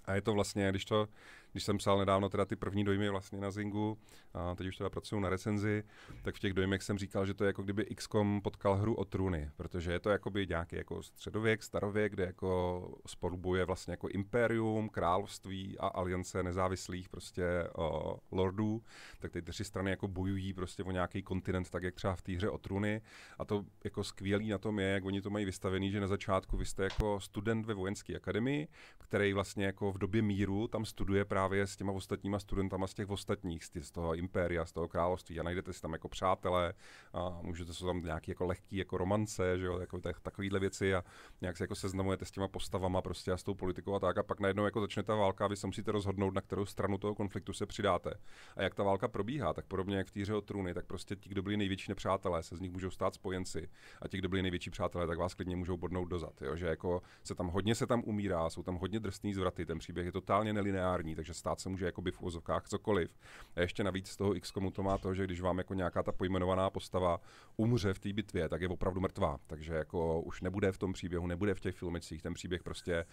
[0.05, 1.07] A je to vlastně, když to
[1.51, 3.97] když jsem psal nedávno teda ty první dojmy vlastně na Zingu,
[4.33, 5.83] a teď už teda pracuju na recenzi,
[6.21, 9.05] tak v těch dojmech jsem říkal, že to je jako kdyby XCOM potkal hru o
[9.05, 14.89] trůny, protože je to jakoby nějaký jako středověk, starověk, kde jako spolubuje vlastně jako impérium,
[14.89, 17.43] království a aliance nezávislých prostě
[17.77, 18.83] uh, lordů,
[19.19, 22.31] tak ty tři strany jako bojují prostě o nějaký kontinent, tak jak třeba v té
[22.31, 23.01] hře o trůny.
[23.39, 26.57] A to jako skvělý na tom je, jak oni to mají vystavený, že na začátku
[26.57, 31.25] vy jste jako student ve vojenské akademii, který vlastně jako v době míru tam studuje
[31.25, 35.39] právě právě s těma ostatníma studentama z těch ostatních, z toho impéria, z toho království
[35.39, 36.73] a najdete si tam jako přátelé
[37.13, 40.95] a můžete se tam nějaký jako lehký jako romance, že jo, jako tak, takovýhle věci
[40.95, 41.03] a
[41.41, 44.23] nějak se jako seznamujete s těma postavama prostě a s tou politikou a tak a
[44.23, 47.15] pak najednou jako začne ta válka a vy se musíte rozhodnout, na kterou stranu toho
[47.15, 48.13] konfliktu se přidáte.
[48.55, 51.29] A jak ta válka probíhá, tak podobně jak v týře o trůny, tak prostě ti,
[51.29, 53.69] kdo byli největší nepřátelé, se z nich můžou stát spojenci
[54.01, 56.55] a ti, kdo byli největší přátelé, tak vás klidně můžou bodnout dozad, jo?
[56.55, 60.05] že jako se tam hodně se tam umírá, jsou tam hodně drsný zvraty, ten příběh
[60.05, 63.17] je totálně nelineární, takže stát se může jakoby v úzovkách cokoliv.
[63.55, 66.11] A ještě navíc z toho XCOMu to má to, že když vám jako nějaká ta
[66.11, 67.19] pojmenovaná postava
[67.57, 69.37] umře v té bitvě, tak je opravdu mrtvá.
[69.47, 73.05] Takže jako už nebude v tom příběhu, nebude v těch filmicích, ten příběh prostě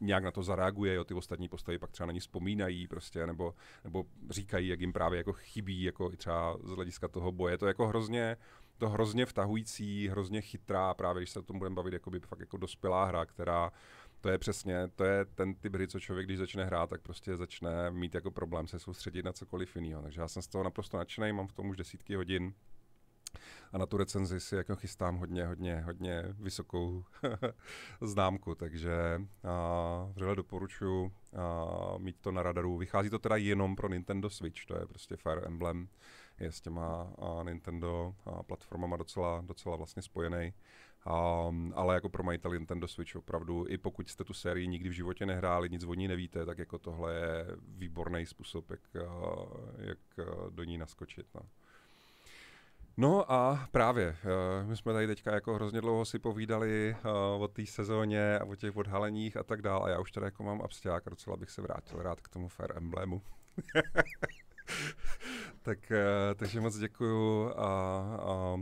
[0.00, 3.54] nějak na to zareaguje, jo, ty ostatní postavy pak třeba na ní vzpomínají prostě, nebo,
[3.84, 7.58] nebo říkají, jak jim právě jako chybí, jako i třeba z hlediska toho boje.
[7.58, 8.36] To je jako hrozně,
[8.78, 12.40] to hrozně vtahující, hrozně chytrá, právě když se o tom budeme bavit, jako by fakt
[12.40, 13.72] jako dospělá hra, která
[14.20, 17.36] to je přesně, to je ten typ hry, co člověk, když začne hrát, tak prostě
[17.36, 20.02] začne mít jako problém se soustředit na cokoliv jiného.
[20.02, 22.54] Takže já jsem z toho naprosto nadšený, mám v tom už desítky hodin
[23.72, 27.04] a na tu recenzi si jako chystám hodně, hodně, hodně vysokou
[28.00, 32.76] známku, takže a, vřele doporučuji a, mít to na radaru.
[32.76, 35.88] Vychází to teda jenom pro Nintendo Switch, to je prostě Fire Emblem,
[36.40, 40.52] je s těma a, Nintendo a, platformama docela, docela vlastně spojený.
[41.08, 44.92] Um, ale jako pro majiteli Nintendo Switch opravdu, i pokud jste tu sérii nikdy v
[44.92, 48.80] životě nehráli, nic o ní nevíte, tak jako tohle je výborný způsob, jak,
[49.78, 49.98] jak
[50.50, 51.26] do ní naskočit.
[51.34, 51.40] No.
[52.96, 54.16] No a právě,
[54.62, 58.44] uh, my jsme tady teďka jako hrozně dlouho si povídali uh, o té sezóně a
[58.44, 61.36] o těch odhaleních a tak dále a já už tady jako mám absťák a docela
[61.36, 63.22] bych se vrátil rád k tomu Fire Emblemu.
[65.68, 68.56] tak, uh, takže moc děkuju a, a,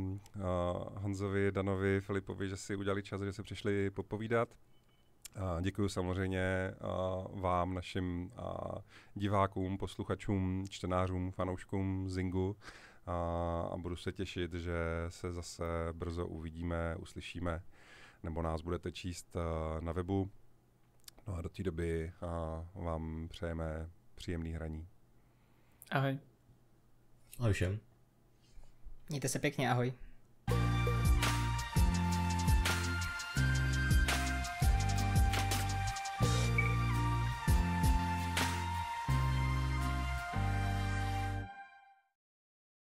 [0.45, 4.49] a Honzovi, Danovi, Filipovi, že si udělali čas, že se přišli popovídat.
[5.37, 8.75] A děkuji samozřejmě a vám, našim a
[9.15, 12.57] divákům, posluchačům, čtenářům, fanouškům Zingu
[13.07, 13.15] a,
[13.73, 14.75] a budu se těšit, že
[15.09, 17.63] se zase brzo uvidíme, uslyšíme,
[18.23, 19.37] nebo nás budete číst
[19.81, 20.31] na webu.
[21.27, 22.13] No a do té doby
[22.75, 24.89] vám přejeme příjemný hraní.
[25.91, 26.19] Ahoj.
[27.39, 27.81] Ahoj všem.
[29.09, 29.93] Mějte se pěkně, ahoj.